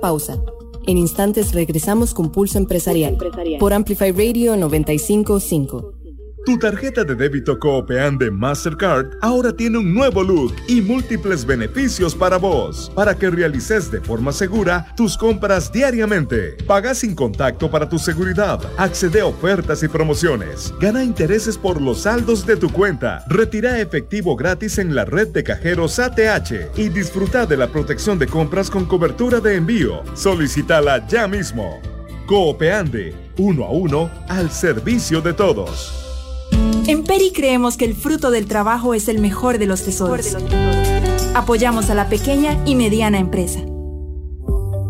[0.00, 0.42] Pausa.
[0.86, 3.18] En instantes regresamos con Pulso Empresarial,
[3.58, 5.99] por Amplify Radio 955.
[6.46, 12.14] Tu tarjeta de débito Coopean de Mastercard ahora tiene un nuevo look y múltiples beneficios
[12.14, 16.56] para vos, para que realices de forma segura tus compras diariamente.
[16.66, 22.02] Paga sin contacto para tu seguridad, accede a ofertas y promociones, gana intereses por los
[22.02, 27.44] saldos de tu cuenta, retira efectivo gratis en la red de cajeros ATH y disfruta
[27.44, 30.02] de la protección de compras con cobertura de envío.
[30.14, 31.82] Solicítala ya mismo.
[32.26, 35.99] Coopeande, uno a uno, al servicio de todos.
[36.90, 40.36] En Peri creemos que el fruto del trabajo es el mejor de los tesoros.
[41.36, 43.60] Apoyamos a la pequeña y mediana empresa.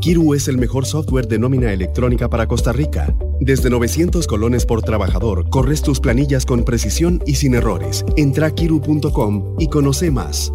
[0.01, 3.15] Kiru es el mejor software de nómina electrónica para Costa Rica.
[3.39, 8.03] Desde 900 colones por trabajador, corres tus planillas con precisión y sin errores.
[8.17, 10.55] Entra a kiru.com y conoce más.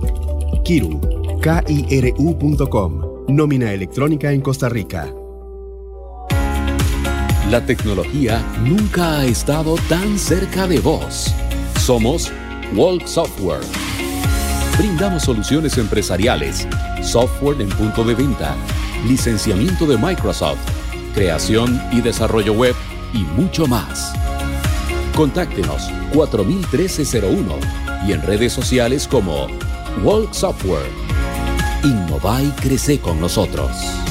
[0.64, 1.00] Kiru,
[1.44, 5.14] K-I-R-U.com, nómina electrónica en Costa Rica.
[7.52, 11.32] La tecnología nunca ha estado tan cerca de vos.
[11.80, 12.32] Somos
[12.74, 13.62] Walk Software.
[14.80, 16.68] Brindamos soluciones empresariales,
[17.04, 18.56] software en punto de venta,
[19.08, 20.58] licenciamiento de Microsoft,
[21.14, 22.76] creación y desarrollo web
[23.14, 24.12] y mucho más.
[25.16, 25.84] Contáctenos
[26.16, 27.60] 401301
[28.08, 29.48] y en redes sociales como
[30.04, 30.90] Walk Software.
[31.84, 34.05] Innova y crece con nosotros.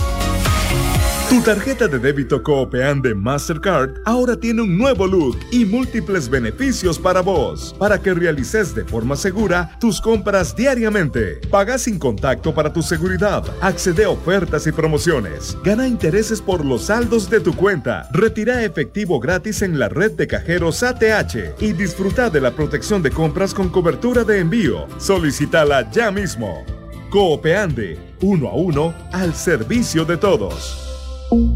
[1.34, 6.96] Tu tarjeta de débito Coopean de Mastercard ahora tiene un nuevo look y múltiples beneficios
[6.96, 11.40] para vos, para que realices de forma segura tus compras diariamente.
[11.50, 16.82] Paga sin contacto para tu seguridad, accede a ofertas y promociones, gana intereses por los
[16.82, 22.30] saldos de tu cuenta, retira efectivo gratis en la red de cajeros ATH y disfruta
[22.30, 24.86] de la protección de compras con cobertura de envío.
[24.98, 26.64] Solicítala ya mismo.
[27.10, 30.83] Coopeande, uno a uno, al servicio de todos.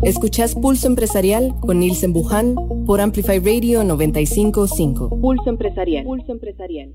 [0.02, 2.54] Escuchás Pulso Empresarial con Nielsen Buján
[2.86, 5.20] por Amplify Radio 955.
[5.20, 6.04] Pulso Empresarial.
[6.04, 6.94] Pulso Empresarial.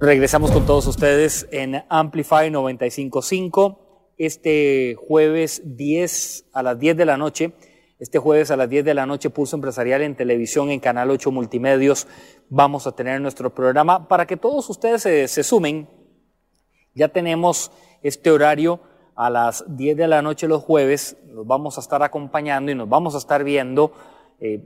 [0.00, 7.16] Regresamos con todos ustedes en Amplify 955 este jueves 10 a las 10 de la
[7.16, 7.52] noche.
[7.98, 11.30] Este jueves a las 10 de la noche, Pulso Empresarial en televisión, en Canal 8
[11.30, 12.06] Multimedios,
[12.50, 15.88] vamos a tener nuestro programa para que todos ustedes se, se sumen.
[16.94, 18.80] Ya tenemos este horario
[19.16, 21.16] a las 10 de la noche los jueves.
[21.32, 23.92] Los vamos a estar acompañando y nos vamos a estar viendo
[24.40, 24.62] eh,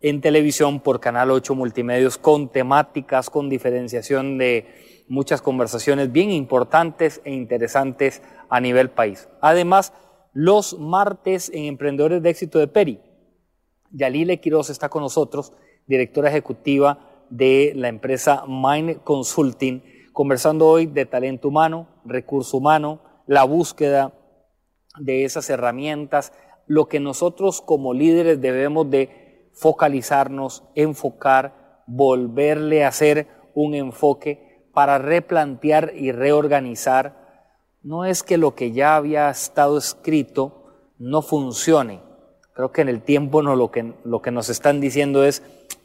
[0.00, 4.66] en televisión por Canal 8 Multimedios con temáticas, con diferenciación de,
[5.12, 9.28] muchas conversaciones bien importantes e interesantes a nivel país.
[9.42, 9.92] Además,
[10.32, 12.98] los martes en Emprendedores de Éxito de Peri.
[13.90, 15.52] Yalile Quiroz está con nosotros,
[15.86, 19.82] directora ejecutiva de la empresa Mind Consulting,
[20.14, 23.00] conversando hoy de talento humano, recurso humano,
[23.32, 24.12] la búsqueda
[24.98, 26.34] de esas herramientas,
[26.66, 34.98] lo que nosotros como líderes debemos de focalizarnos, enfocar, volverle a hacer un enfoque para
[34.98, 37.48] replantear y reorganizar.
[37.82, 40.66] No es que lo que ya había estado escrito
[40.98, 42.02] no funcione.
[42.52, 45.42] Creo que en el tiempo no, lo, que, lo que nos están diciendo es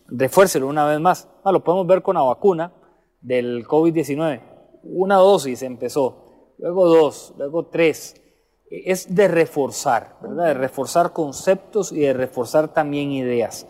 [0.08, 1.30] refuércelo una vez más.
[1.46, 2.74] Ah, lo podemos ver con la vacuna
[3.22, 4.42] del COVID-19.
[4.84, 6.27] Una dosis empezó,
[6.58, 8.22] luego dos, luego tres.
[8.70, 10.48] Es de reforzar, ¿verdad?
[10.48, 13.66] De reforzar conceptos y de reforzar también ideas.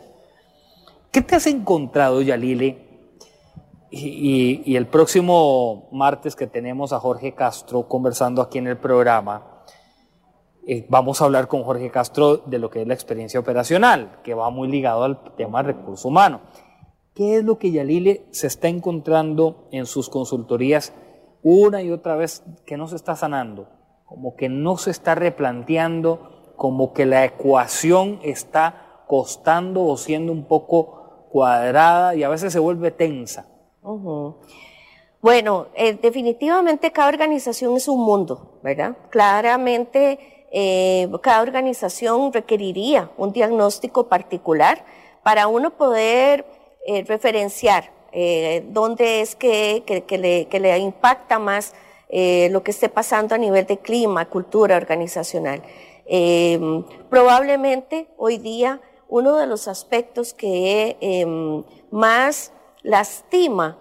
[1.11, 2.85] ¿Qué te has encontrado, Yalile?
[3.89, 9.63] Y, y, el próximo martes que tenemos a Jorge Castro conversando aquí en el programa,
[10.69, 14.33] eh, vamos a hablar con Jorge Castro de lo que es la experiencia operacional, que
[14.33, 16.41] va muy ligado al tema de recurso humano.
[17.13, 20.91] ¿Qué es lo que Yalile se está encontrando en sus consultorías
[21.43, 23.69] una y otra vez que no se está sanando?
[24.05, 30.45] Como que no se está replanteando, como que la ecuación está costando o siendo un
[30.45, 33.47] poco cuadrada y a veces se vuelve tensa.
[35.21, 38.97] Bueno, eh, definitivamente cada organización es un mundo, ¿verdad?
[39.09, 44.85] Claramente eh, cada organización requeriría un diagnóstico particular
[45.23, 46.45] para uno poder
[46.85, 51.74] eh, referenciar eh, dónde es que, le, impacta más
[52.09, 55.61] lo que esté pasando a nivel de clima, cultura organizacional.
[56.05, 63.78] Em, probablemente hoy día uno de los aspectos que em, más lastima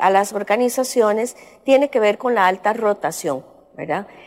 [0.00, 3.44] a las organizaciones tiene que ver con la alta rotación.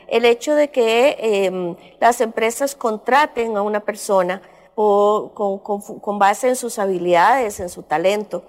[0.08, 4.42] El hecho de que em, las empresas contraten a una persona
[4.76, 8.44] con, base en sus habilidades, en su talento,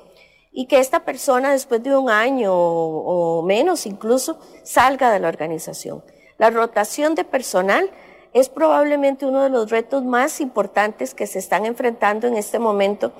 [0.52, 6.04] y que esta persona después de un año o, menos incluso salga de la organización.
[6.38, 7.90] La rotación de personal
[8.32, 13.12] es probablemente uno de los retos más importantes que se están enfrentando en este momento,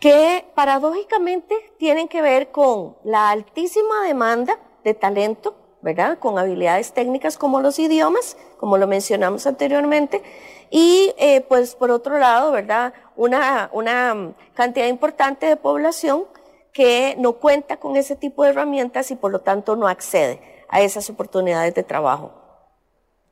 [0.00, 6.18] que paradójicamente tienen que ver con la altísima demanda de talento ¿verdad?
[6.18, 10.22] Con habilidades técnicas como los idiomas, como lo mencionamos anteriormente,
[10.70, 12.94] y eh, pues por otro lado, ¿verdad?
[13.16, 16.24] Una, una cantidad importante de población
[16.72, 20.80] que no cuenta con ese tipo de herramientas y por lo tanto no accede a
[20.80, 22.32] esas oportunidades de trabajo.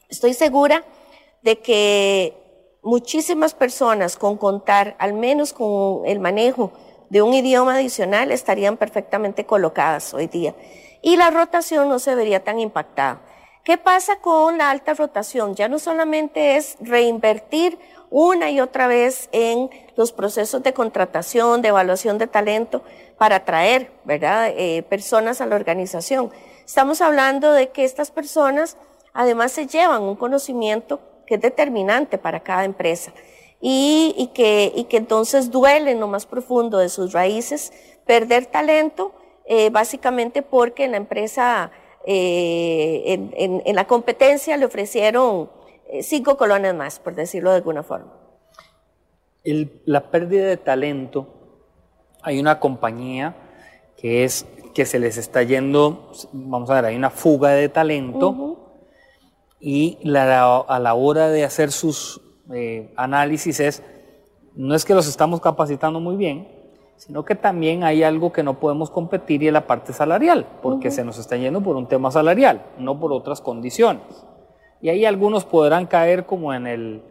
[0.08, 0.84] Estoy segura
[1.40, 2.36] de que
[2.82, 6.72] muchísimas personas con contar al menos con el manejo
[7.08, 10.54] de un idioma adicional estarían perfectamente colocadas hoy día
[11.02, 13.20] y la rotación no se vería tan impactada.
[13.64, 15.54] ¿Qué pasa con la alta rotación?
[15.54, 17.78] Ya no solamente es reinvertir
[18.10, 22.82] una y otra vez en los procesos de contratación, de evaluación de talento
[23.18, 26.30] para atraer, ¿verdad?, eh, personas a la organización.
[26.64, 28.76] Estamos hablando de que estas personas
[29.12, 33.12] además se llevan un conocimiento que es determinante para cada empresa
[33.60, 37.72] y, que, y que entonces duele en lo más profundo de sus raíces
[38.06, 39.12] perder talento
[39.52, 41.72] eh, básicamente porque en la empresa,
[42.06, 43.30] eh,
[43.64, 45.50] en, la competencia le ofrecieron
[45.88, 48.12] eh, cinco colones más, por decirlo de alguna forma.
[49.42, 51.26] la pérdida de talento,
[52.22, 53.34] hay una compañía
[53.96, 58.84] que es que se les está yendo, vamos a ver, hay una fuga de talento
[59.58, 62.20] y a la hora de hacer sus
[62.94, 63.82] análisis es,
[64.54, 66.59] no es que los estamos capacitando muy bien,
[67.00, 70.90] sino que también hay algo que no podemos competir y es la parte salarial, porque
[70.90, 74.02] se nos está yendo por un tema salarial, no por otras condiciones.
[74.82, 77.02] Y ahí algunos podrán caer como en el,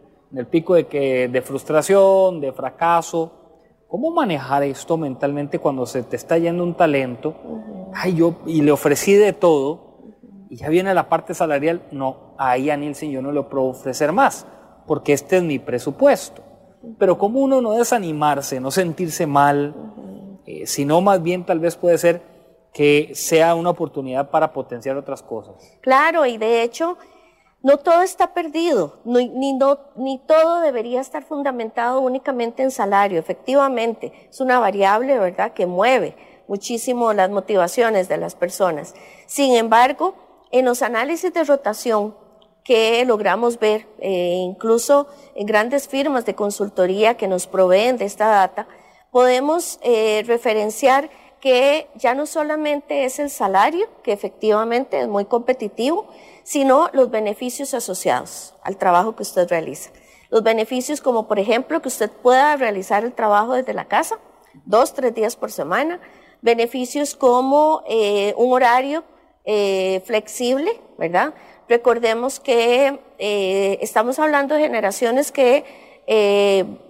[0.48, 3.32] pico de, que, de frustración, de fracaso.
[3.88, 7.34] ¿Cómo manejar esto mentalmente cuando se te está yendo un talento?
[7.92, 9.98] Ay, yo, y le ofrecí de todo,
[10.48, 11.82] y ya viene la parte salarial.
[11.90, 14.46] No, ahí a Nielsen yo no le puedo ofrecer más,
[14.86, 16.42] porque este es mi presupuesto.
[16.98, 19.74] Pero como uno no desanimarse, no sentirse mal,
[20.46, 22.22] eh, sino más bien tal vez puede ser
[22.72, 25.54] que sea una oportunidad para potenciar otras cosas.
[25.80, 26.96] Claro, y de hecho,
[27.62, 33.18] no todo está perdido, ni, ni todo debería estar fundamentado únicamente en salario.
[33.18, 36.16] Efectivamente, es una variable, ¿verdad?, que mueve
[36.48, 38.94] muchísimo las motivaciones de las personas.
[39.26, 40.14] Sin embargo,
[40.50, 42.14] en los análisis de rotación,
[42.64, 48.26] que logramos ver, eh, incluso en grandes firmas de consultoría que nos proveen de esta
[48.26, 48.68] data,
[49.10, 56.06] podemos eh, referenciar que ya no solamente es el salario, que efectivamente es muy competitivo,
[56.42, 59.90] sino los beneficios asociados al trabajo que usted realiza.
[60.28, 64.18] Los beneficios como por ejemplo que usted pueda realizar el trabajo desde la casa,
[64.64, 66.00] dos, tres días por semana,
[66.42, 69.04] beneficios como eh, un horario
[69.44, 71.34] eh, flexible, ¿verdad?
[71.70, 75.64] Recordemos que eh, estamos hablando de generaciones que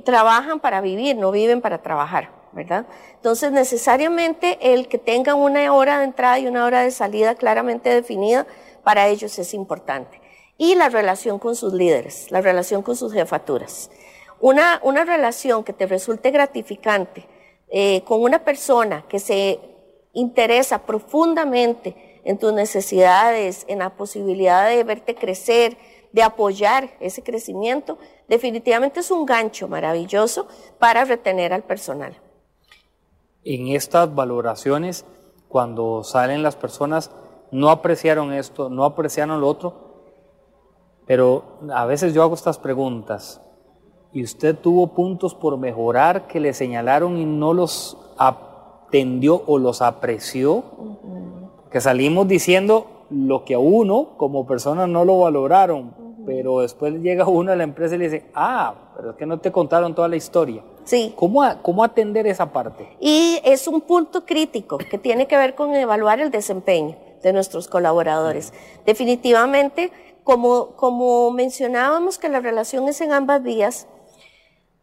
[0.05, 2.87] trabajan para vivir, no viven para trabajar, ¿verdad?
[3.17, 7.91] Entonces, necesariamente el que tengan una hora de entrada y una hora de salida claramente
[7.91, 8.47] definida,
[8.83, 10.23] para ellos es importante.
[10.57, 13.91] Y la relación con sus líderes, la relación con sus jefaturas.
[14.41, 17.27] Una, una relación que te resulte gratificante
[17.69, 19.61] eh, con una persona que se
[20.15, 25.77] interesa profundamente en tus necesidades, en la posibilidad de verte crecer,
[26.13, 27.99] de apoyar ese crecimiento,
[28.29, 30.49] definitivamente es un gancho maravilloso
[30.79, 32.17] para retener al personal.
[33.45, 35.05] En estas valoraciones,
[35.49, 37.11] cuando salen las personas,
[37.51, 39.91] no apreciaron esto, no apreciaron lo otro,
[41.07, 43.41] pero a veces yo hago estas preguntas
[44.13, 49.83] y usted tuvo puntos por mejorar que le señalaron y no los atendió o los
[49.83, 50.65] apreció,
[51.71, 55.95] que salimos diciendo lo que a uno como persona no lo valoraron,
[56.27, 59.39] pero después llega uno a la empresa y le dice, ah, pero es que no
[59.39, 60.63] te contaron toda la historia.
[60.85, 61.13] Sí.
[61.17, 62.89] ¿Cómo, ¿Cómo atender esa parte?
[63.01, 67.69] Y es un punto crítico que tiene que ver con evaluar el desempeño de nuestros
[67.69, 68.53] colaboradores.
[68.87, 69.93] Definitivamente,
[70.25, 73.87] como, como mencionábamos que la relación es en ambas vías,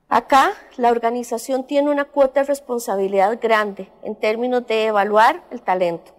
[0.08, 6.17] acá la organización tiene una cuota de responsabilidad grande en términos de evaluar el talento.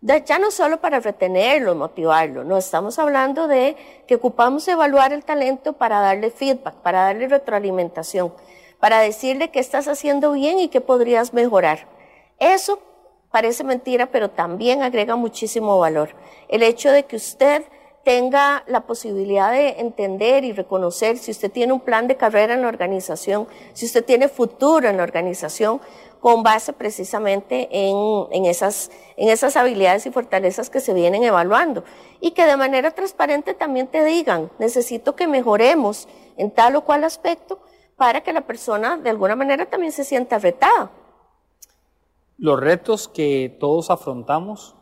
[0.00, 3.76] Ya no solo para retenerlo, motivarlo, no estamos hablando de
[4.06, 8.32] que ocupamos evaluar el talento para darle feedback, para darle retroalimentación,
[8.78, 11.88] para decirle qué estás haciendo bien y qué podrías mejorar.
[12.38, 12.80] Eso
[13.32, 16.10] parece mentira, pero también agrega muchísimo valor.
[16.48, 17.64] El hecho de que usted
[18.04, 22.62] tenga la posibilidad de entender y reconocer si usted tiene un plan de carrera en
[22.62, 25.80] la organización, si usted tiene futuro en la organización,
[26.20, 31.84] con base precisamente en, esas, en esas habilidades y fortalezas que se vienen evaluando.
[32.20, 37.04] Y que de manera transparente también te digan, necesito que mejoremos en tal o cual
[37.04, 37.60] aspecto
[37.96, 40.90] para que la persona de alguna manera también se sienta retada.
[42.36, 44.76] Los retos que todos afrontamos,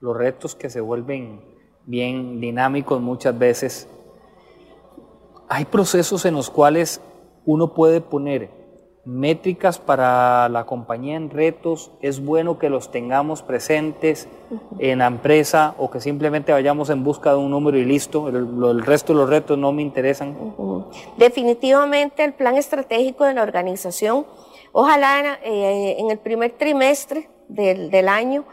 [0.00, 1.40] los retos que se vuelven
[1.84, 3.88] bien dinámicos muchas veces,
[5.48, 7.00] hay procesos en los cuales
[7.44, 8.50] uno puede poner
[9.06, 14.28] métricas para la compañía en retos, es bueno que los tengamos presentes
[14.78, 18.82] en la empresa o que simplemente vayamos en busca de un número y listo, el,
[18.82, 20.36] resto de los retos no me interesan.
[21.16, 24.26] Definitivamente el plan estratégico de la organización
[24.78, 28.44] Ojalá eh, en el primer trimestre del, año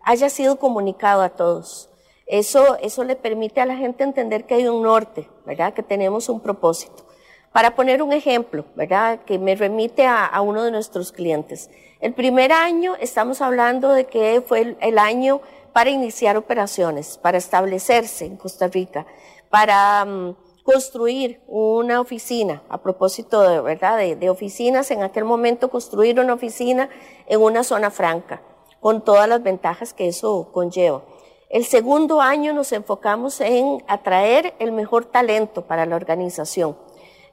[0.00, 1.90] haya sido comunicado a todos.
[2.26, 5.74] Eso, eso le permite a la gente entender que hay un norte, ¿verdad?
[5.74, 7.05] Que tenemos un propósito.
[7.52, 9.20] Para poner un ejemplo, ¿verdad?
[9.24, 11.70] Que me remite a, uno de nuestros clientes.
[12.00, 15.40] El primer año estamos hablando de que fue el año
[15.76, 19.06] para iniciar operaciones, para establecerse en Costa Rica,
[19.50, 23.98] para mm, construir una oficina, a propósito de, ¿verdad?
[23.98, 26.88] De, oficinas, en aquel momento construir una oficina
[27.26, 28.40] en una zona franca,
[28.80, 31.02] con todas las ventajas que eso conlleva.
[31.50, 36.78] El segundo año nos enfocamos en atraer el mejor talento para la organización,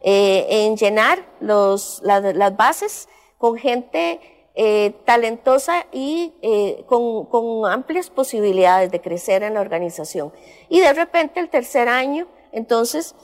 [0.04, 4.20] eh, en llenar los, las bases con gente
[4.56, 10.32] eh, talentosa y eh, con, con amplias posibilidades de crecer en la organización.
[10.70, 13.16] Y de repente el tercer año entonces,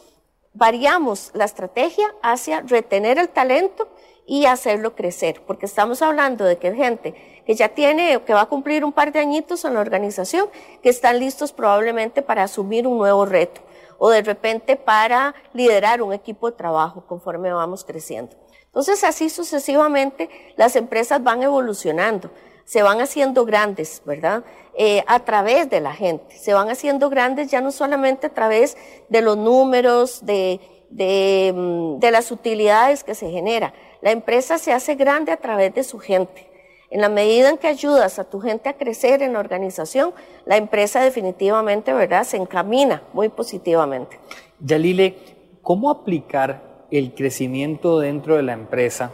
[0.54, 3.88] variamos la estrategia hacia retener el talento
[4.26, 7.16] y hacerlo crecer, porque estamos hablando de que gente
[7.50, 10.50] que ya tiene, que va a cumplir un par de añitos en la organización,
[10.84, 13.62] que están listos probablemente para asumir un nuevo reto
[13.98, 18.36] o de repente para liderar un equipo de trabajo conforme vamos creciendo.
[18.66, 22.30] Entonces, así sucesivamente, las empresas van evolucionando
[22.66, 24.44] se van haciendo grandes, ¿verdad?
[24.76, 28.78] Eh, a través de la gente, se van haciendo grandes ya no solamente a través
[29.10, 30.60] de los números, de,
[30.92, 33.74] de, mm, de las utilidades que se genera.
[34.02, 36.49] La empresa se hace grande a través de su gente.
[36.92, 40.14] En la medida en que ayudas a tu gente a crecer en la organización,
[40.46, 44.20] la empresa definitivamente, ¿verdad?, se encamina muy positivamente.
[44.60, 45.16] Yalile,
[45.62, 49.12] ¿cómo aplicar el crecimiento dentro de la empresa?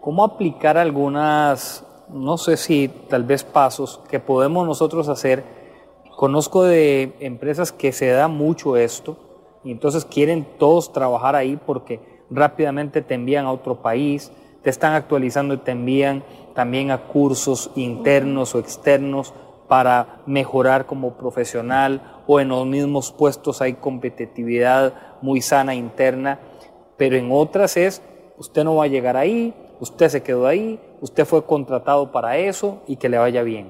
[0.00, 5.44] ¿Cómo aplicar algunas no sé si tal vez pasos que podemos nosotros hacer.
[6.16, 9.16] Conozco de empresas que se da mucho esto
[9.64, 12.00] y entonces quieren todos trabajar ahí porque
[12.30, 14.30] rápidamente te envían a otro país,
[14.64, 19.34] te están actualizando y te envían también a cursos internos o externos
[19.68, 26.40] para mejorar como profesional o en los mismos puestos hay competitividad muy sana interna,
[26.96, 28.02] pero en otras es,
[28.38, 32.82] usted no va a llegar ahí, usted se quedó ahí, usted fue contratado para eso
[32.86, 33.68] y que le vaya bien.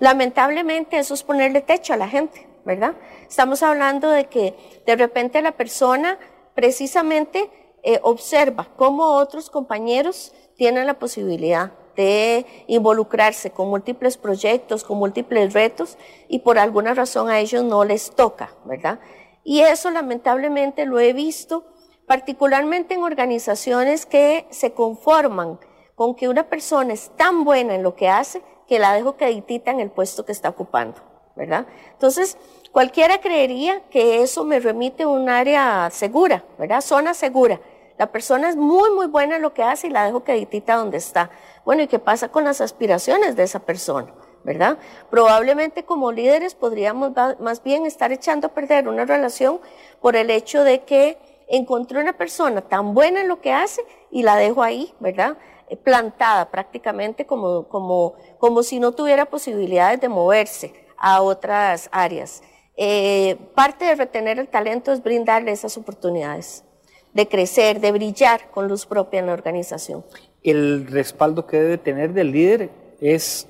[0.00, 2.94] Lamentablemente eso es ponerle techo a la gente, ¿verdad?
[3.28, 6.18] Estamos hablando de que de repente la persona
[6.54, 7.50] precisamente
[7.82, 15.52] eh, observa cómo otros compañeros tienen la posibilidad de involucrarse con múltiples proyectos, con múltiples
[15.52, 19.00] retos y por alguna razón a ellos no les toca, ¿verdad?
[19.44, 21.64] Y eso lamentablemente lo he visto
[22.06, 25.58] particularmente en organizaciones que se conforman
[25.94, 29.70] con que una persona es tan buena en lo que hace que la dejo queditita
[29.70, 30.96] en el puesto que está ocupando,
[31.36, 31.66] ¿verdad?
[31.92, 32.38] Entonces,
[32.70, 36.80] cualquiera creería que eso me remite a un área segura, ¿verdad?
[36.80, 37.60] Zona segura.
[38.02, 40.96] La persona es muy, muy buena en lo que hace y la dejo queditita donde
[40.96, 41.30] está.
[41.64, 44.12] Bueno, ¿y qué pasa con las aspiraciones de esa persona?
[44.42, 44.76] ¿verdad?
[45.08, 49.60] Probablemente como líderes podríamos más bien estar echando a perder una relación
[50.00, 54.24] por el hecho de que encontré una persona tan buena en lo que hace y
[54.24, 55.36] la dejo ahí, ¿verdad?
[55.68, 62.42] Eh, plantada prácticamente como, como, como si no tuviera posibilidades de moverse a otras áreas.
[62.76, 66.64] Eh, parte de retener el talento es brindarle esas oportunidades
[67.12, 70.04] de crecer, de brillar con luz propia en la organización.
[70.42, 73.46] El respaldo que debe tener del líder es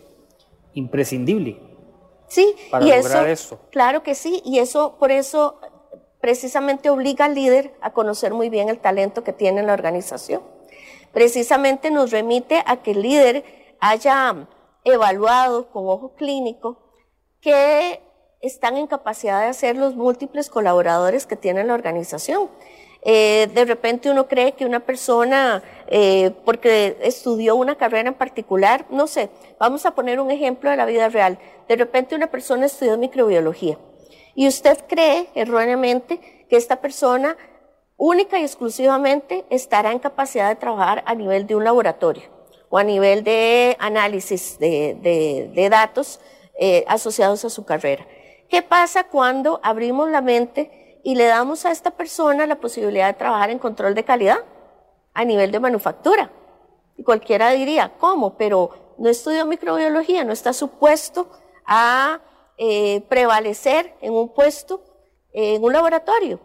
[0.75, 1.61] imprescindible.
[2.29, 5.61] Sí, para y lograr eso, Claro que sí, y eso por eso
[6.21, 10.43] precisamente obliga al líder a conocer muy bien el talento que tiene en la organización.
[11.13, 13.45] Precisamente nos remite a que el líder
[13.81, 14.49] haya
[14.85, 16.79] evaluado con ojo clínico
[17.41, 18.01] que
[18.41, 22.49] están en capacidad de hacer los múltiples colaboradores que tiene la organización.
[23.05, 28.87] Eh, de repente uno cree que una persona, eh, porque estudió una carrera en particular,
[28.91, 29.29] no sé,
[29.59, 31.39] vamos a poner un ejemplo de la vida real.
[31.69, 33.77] De repente una persona estudió microbiología
[34.35, 37.37] y usted cree erróneamente que esta persona
[37.97, 42.25] única y exclusivamente estará en capacidad de trabajar a nivel de un laboratorio
[42.69, 46.21] o a nivel de análisis de, datos
[46.59, 48.07] eh, asociados a su carrera.
[48.49, 53.19] ¿Qué pasa cuando abrimos la mente y le damos a esta persona la posibilidad de
[53.19, 54.39] trabajar en control de calidad
[55.15, 56.31] a nivel de manufactura.
[56.97, 58.37] Y cualquiera diría, ¿cómo?
[58.37, 61.29] Pero no estudió microbiología, no está supuesto
[61.67, 62.21] a
[62.59, 64.83] eh, prevalecer en un puesto,
[65.33, 66.41] en un laboratorio.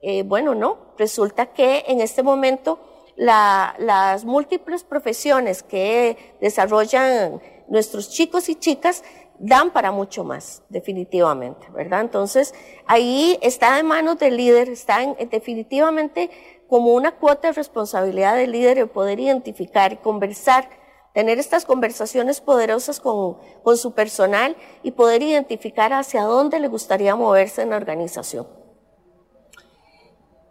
[0.00, 2.78] Eh, bueno, no, resulta que en este momento
[3.16, 9.04] las múltiples profesiones que desarrollan nuestros chicos y chicas
[9.38, 12.00] dan para mucho más, definitivamente, ¿verdad?
[12.00, 12.54] Entonces,
[12.86, 16.30] ahí está de manos del líder, está definitivamente
[16.68, 20.68] como una cuota de responsabilidad del líder el poder identificar conversar,
[21.12, 27.14] tener estas conversaciones poderosas con, con su personal y poder identificar hacia dónde le gustaría
[27.16, 28.46] moverse en la organización.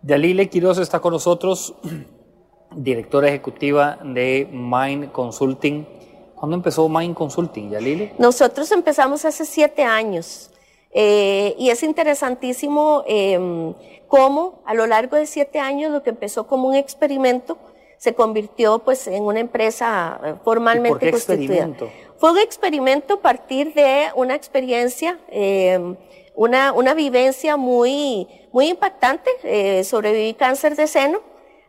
[0.02, 1.76] Yalile Quiroz está con nosotros,
[2.76, 6.03] directora ejecutiva de Mind Consulting.
[6.44, 8.12] ¿Cuándo empezó Mind Consulting, Yalili?
[8.18, 10.52] Nosotros empezamos hace siete años
[10.92, 13.74] eh, y es interesantísimo em,
[14.10, 17.58] cómo a lo largo de siete años lo que empezó como un experimento
[17.98, 21.44] se convirtió pues en una empresa eh, formalmente ¿Por qué constituida.
[21.46, 21.90] experimento?
[22.18, 25.96] Fue un experimento a partir de una experiencia, em,
[26.36, 29.32] una, una vivencia muy, muy impactante.
[29.44, 31.22] Eh, sobreviví cáncer de seno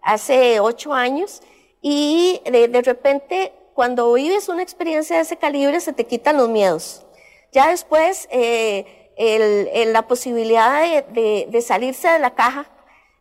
[0.03, 1.43] hace ocho años
[1.81, 6.49] y de, de repente cuando vives una experiencia de ese calibre se te quitan los
[6.49, 7.05] miedos.
[7.53, 12.67] Ya después, eh, el, la posibilidad de, de, salirse de la caja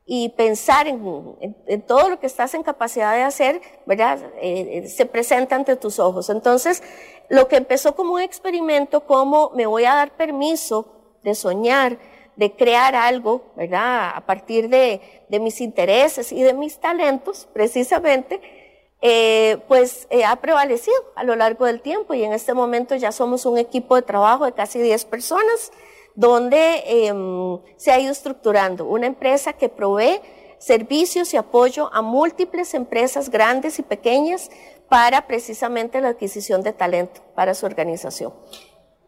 [0.06, 1.36] y pensar en,
[1.68, 4.20] en, todo lo que estás en capacidad de hacer, ¿verdad?
[4.42, 6.30] Eh, se presenta ante tus ojos.
[6.30, 6.84] Entonces,
[7.30, 11.98] lo que empezó como un experimento, como me voy a dar permiso de soñar,
[12.36, 14.12] de crear algo, ¿verdad?
[14.16, 18.63] A partir de, de mis intereses y de mis talentos, precisamente,
[19.06, 23.12] eh, pues eh, ha prevalecido a lo largo del tiempo y en este momento ya
[23.12, 25.74] somos un equipo de trabajo de casi 10 personas
[26.16, 30.22] donde em, se ha ido estructurando una empresa que provee
[30.58, 34.50] servicios y apoyo a múltiples empresas grandes y pequeñas
[34.88, 38.32] para precisamente la adquisición de talento para su organización.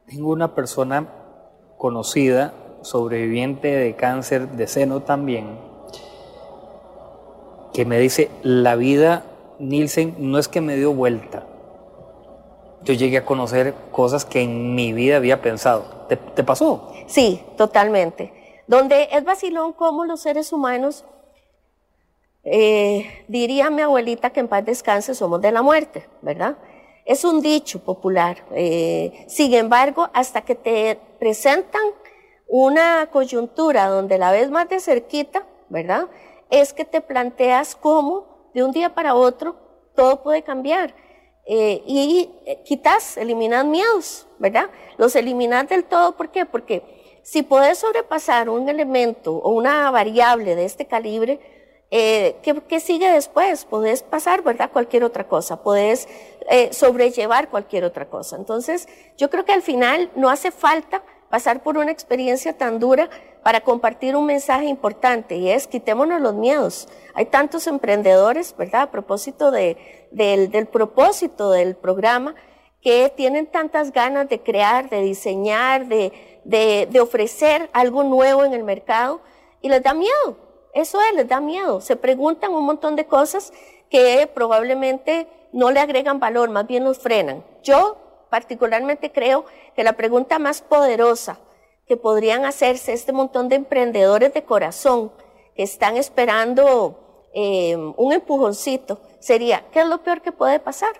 [0.07, 1.07] Tengo una persona
[1.77, 5.57] conocida, sobreviviente de cáncer de seno también,
[7.71, 9.23] que me dice, la vida
[9.59, 11.45] Nielsen no es que me dio vuelta.
[12.83, 16.05] Yo llegué a conocer cosas que en mi vida había pensado.
[16.07, 16.91] ¿Te, pasó?
[17.07, 18.31] Sí, totalmente.
[18.67, 21.03] Donde es vacilón cómo los seres humanos
[22.43, 26.57] eh, diría mi abuelita que en paz descanse somos de la muerte, ¿verdad?
[27.05, 28.43] Es un dicho popular.
[28.51, 31.81] Eh, sin embargo, hasta que te presentan
[32.47, 36.07] una coyuntura donde la ves más de cerquita, ¿verdad?
[36.51, 39.57] Es que te planteas cómo de un día para otro
[39.95, 40.95] todo puede cambiar.
[41.45, 42.31] Eh, y
[42.65, 44.69] quitas, eliminas miedos, ¿verdad?
[44.97, 46.45] Los eliminas del todo, ¿por qué?
[46.45, 51.39] Porque si puedes sobrepasar un elemento o una variable de este calibre,
[51.91, 53.65] eh, ¿qué, sigue después?
[53.65, 54.71] Podés pasar, ¿verdad?
[54.71, 56.07] Cualquier otra cosa, podés
[56.49, 58.37] eh, sobrellevar cualquier otra cosa.
[58.37, 58.87] Entonces,
[59.17, 61.03] yo creo que al final no hace falta
[61.35, 63.09] pasar por una experiencia tan dura
[63.43, 66.87] para compartir un mensaje importante y es quitémonos los miedos.
[67.13, 68.83] Hay tantos emprendedores, ¿verdad?
[68.83, 69.75] A propósito del,
[70.11, 72.35] del propósito del programa,
[72.81, 76.13] que tienen tantas ganas de crear, de diseñar, de,
[76.45, 79.19] de, ofrecer algo nuevo en el mercado
[79.61, 80.37] y les da miedo
[80.73, 81.81] eso es, les da miedo.
[81.81, 83.51] Se preguntan un montón de cosas
[83.89, 87.43] que probablemente no le agregan valor, más bien los frenan.
[87.61, 87.97] Yo
[88.35, 89.45] particularmente creo
[89.77, 91.39] que la pregunta más poderosa
[91.87, 95.13] que podrían hacerse este montón de emprendedores de corazón
[95.55, 100.91] que están esperando eh, un empujoncito sería, ¿qué es lo peor que puede pasar?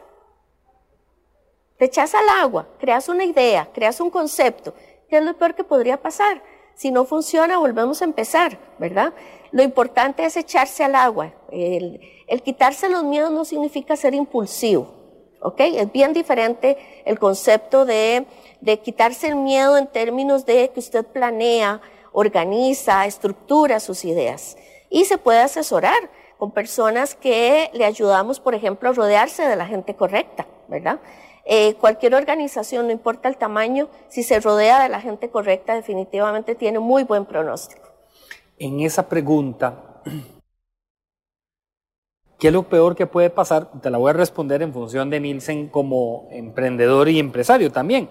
[1.77, 4.73] Te echas al agua, creas una idea, creas un concepto,
[5.09, 6.41] ¿qué es lo peor que podría pasar?
[6.73, 9.13] Si no funciona, volvemos a empezar, ¿verdad?
[9.51, 11.33] Lo importante es echarse al agua.
[11.51, 11.99] El,
[12.45, 14.94] quitarse los miedos no significa ser impulsivo,
[15.45, 15.59] ¿ok?
[15.59, 18.25] Es bien diferente el concepto de,
[18.83, 21.81] quitarse el miedo en términos de que usted planea,
[22.11, 24.57] organiza, estructura sus ideas.
[24.89, 29.67] Y se puede asesorar con personas que le ayudamos, por ejemplo, a rodearse de la
[29.67, 30.99] gente correcta, ¿verdad?
[31.45, 36.55] Eh, cualquier organización, no importa el tamaño, si se rodea de la gente correcta, definitivamente
[36.55, 37.87] tiene muy buen pronóstico.
[38.57, 40.01] En esa pregunta,
[42.39, 43.71] ¿qué es lo peor que puede pasar?
[43.81, 48.09] Te la voy a responder en función de Nielsen como emprendedor y empresario también.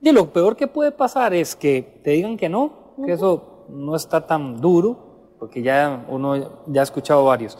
[0.00, 3.96] Y lo peor que puede pasar es que te digan que no, que eso no
[3.96, 7.58] está tan duro, porque ya uno ya ha escuchado varios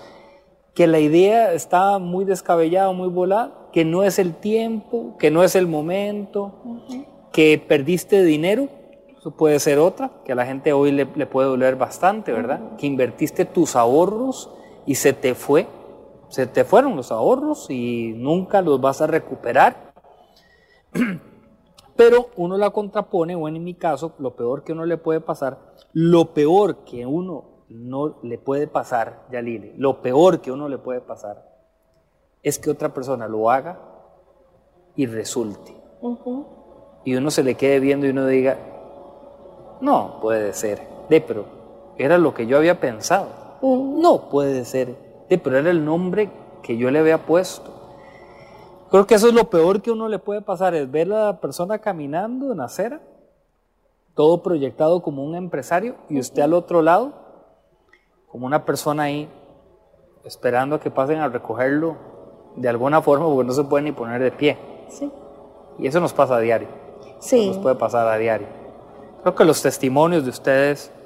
[0.76, 5.43] que la idea está muy descabellada, muy volada, que no es el tiempo, que no
[5.43, 6.53] es el momento,
[7.32, 8.68] que perdiste dinero,
[9.18, 12.76] eso puede ser otra, que a la gente hoy le, puede doler bastante, ¿verdad?
[12.76, 14.51] Que invertiste tus ahorros
[14.87, 15.66] y se te fue,
[16.28, 19.93] se te fueron los ahorros y nunca los vas a recuperar.
[21.97, 25.59] Pero uno la contrapone, o en mi caso, lo peor que uno le puede pasar,
[25.93, 31.01] lo peor que uno no le puede pasar, Yalile, lo peor que uno le puede
[31.01, 31.57] pasar
[32.43, 33.80] es que otra persona lo haga
[34.95, 35.74] y resulte.
[37.05, 38.59] Y uno se le quede viendo y uno diga,
[39.80, 41.47] no puede ser, de pero
[41.97, 43.46] era lo que yo había pensado.
[43.63, 44.97] No puede ser,
[45.29, 46.31] de pero era el nombre
[46.63, 47.73] que yo le había puesto.
[48.91, 51.41] Creo que eso es lo peor que uno le puede pasar, es ver a la
[51.41, 53.01] persona caminando en acera,
[54.15, 57.13] todo proyectado como un empresario, y usted al otro lado
[58.29, 59.29] como una persona ahí
[60.25, 61.97] esperando a que pasen a recogerlo
[62.57, 64.59] de alguna forma porque no se puede ni poner de pie.
[64.89, 65.11] Sí.
[65.79, 66.69] Y eso nos pasa a diario.
[67.19, 67.49] Sí.
[67.49, 68.49] nos puede pasar a diario.
[69.23, 71.06] Creo que los testimonios de ustedes, de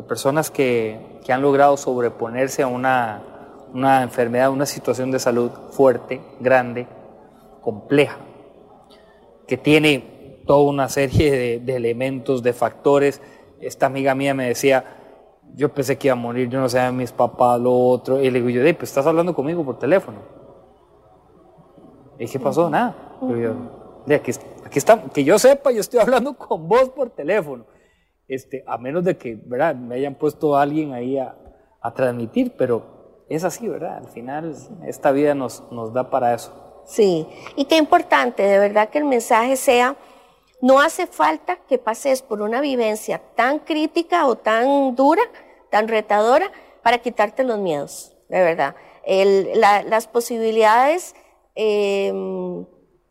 [0.00, 3.22] personas que, que han logrado sobreponerse a una,
[3.74, 6.86] una enfermedad, una situación de salud fuerte, grande,
[7.60, 8.16] compleja,
[9.46, 13.20] que tiene toda una serie de, de elementos, de factores.
[13.60, 14.84] Esta amiga mía me decía,
[15.54, 18.20] yo pensé que iba a morir, yo no sé, mis papás, lo otro.
[18.20, 20.18] Y le digo yo, pues estás hablando conmigo por teléfono.
[22.18, 22.70] ¿Y qué pasó?
[22.70, 22.94] Nada.
[24.06, 24.32] de aquí,
[24.64, 27.64] aquí está, que yo sepa, yo estoy hablando con vos por teléfono.
[28.34, 29.74] Este, a menos de que, ¿verdad?
[29.74, 31.36] Me hayan puesto a alguien ahí a,
[31.94, 33.98] transmitir, pero es así, ¿verdad?
[33.98, 34.54] Al final,
[34.86, 36.82] esta vida nos, nos da para eso.
[36.86, 37.26] Sí,
[37.56, 39.96] y qué importante, de verdad, que el mensaje sea
[40.62, 45.22] no hace falta que pases por una vivencia tan crítica o tan dura,
[45.70, 46.50] tan retadora,
[46.82, 48.74] para quitarte los miedos, de verdad.
[49.04, 51.14] las posibilidades,
[51.54, 52.64] em,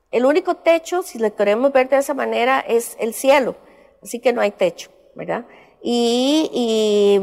[0.10, 3.56] el único techo, si lo queremos ver de esa manera, es el cielo,
[4.02, 5.46] así que no hay techo, ¿verdad?
[5.82, 7.20] Y,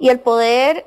[0.00, 0.86] el poder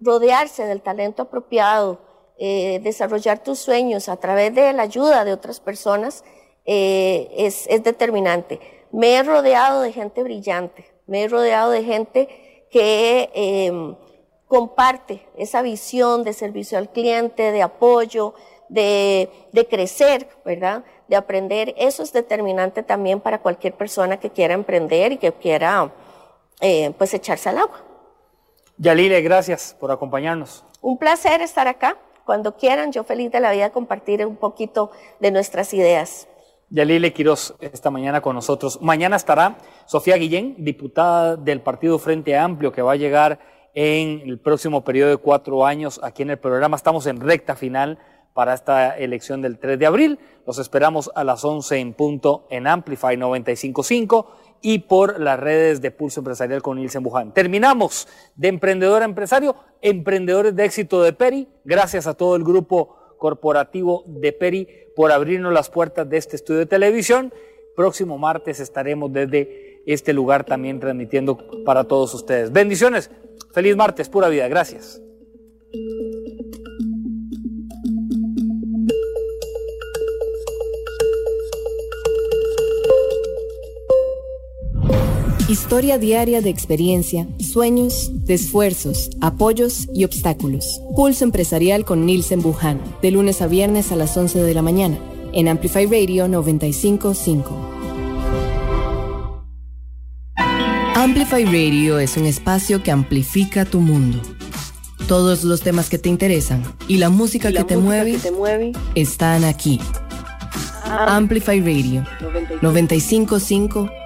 [0.00, 2.00] rodearse del talento apropiado,
[2.38, 6.24] eh, desarrollar tus sueños a través de la ayuda de otras personas,
[6.64, 8.60] eh, es, es determinante.
[8.92, 12.28] Me he rodeado de gente brillante, me he rodeado de gente
[12.70, 13.96] que eh,
[14.46, 18.34] comparte esa visión de servicio al cliente, de apoyo,
[18.68, 20.84] de, de, crecer, ¿verdad?
[21.08, 21.74] De aprender.
[21.76, 25.92] Eso es determinante también para cualquier persona que quiera emprender y que quiera,
[26.60, 27.84] eh, pues, echarse al agua.
[28.78, 30.64] Yalile, gracias por acompañarnos.
[30.80, 31.96] Un placer estar acá.
[32.24, 34.90] Cuando quieran, yo feliz de la vida compartir un poquito
[35.20, 36.28] de nuestras ideas.
[36.68, 38.82] Yalile Quiroz esta mañana con nosotros.
[38.82, 43.38] Mañana estará Sofía Guillén, diputada del Partido Frente Amplio, que va a llegar
[43.72, 46.76] en el próximo periodo de cuatro años aquí en el programa.
[46.76, 47.98] Estamos en recta final
[48.36, 50.18] para esta elección del 3 de abril.
[50.46, 54.30] Los esperamos a las 11 en punto en Amplify 955
[54.60, 57.32] y por las redes de Pulso Empresarial con Nilsen Buján.
[57.32, 61.48] Terminamos de emprendedor a empresario, emprendedores de éxito de Peri.
[61.64, 66.60] Gracias a todo el grupo corporativo de Peri por abrirnos las puertas de este estudio
[66.60, 67.32] de televisión.
[67.74, 72.52] Próximo martes estaremos desde este lugar también transmitiendo para todos ustedes.
[72.52, 73.10] Bendiciones.
[73.54, 74.46] Feliz martes, pura vida.
[74.46, 75.00] Gracias.
[85.48, 90.80] Historia diaria de experiencia, sueños, de esfuerzos, apoyos y obstáculos.
[90.96, 94.98] Pulso empresarial con Nielsen Buján, de lunes a viernes a las 11 de la mañana,
[95.32, 97.54] en Amplify Radio 955.
[100.96, 104.20] Amplify Radio es un espacio que amplifica tu mundo.
[105.06, 108.72] Todos los temas que te interesan y la música, que, te mueve, que te mueve
[108.96, 109.78] están aquí.
[110.84, 112.04] Amplify Radio
[112.62, 114.05] 955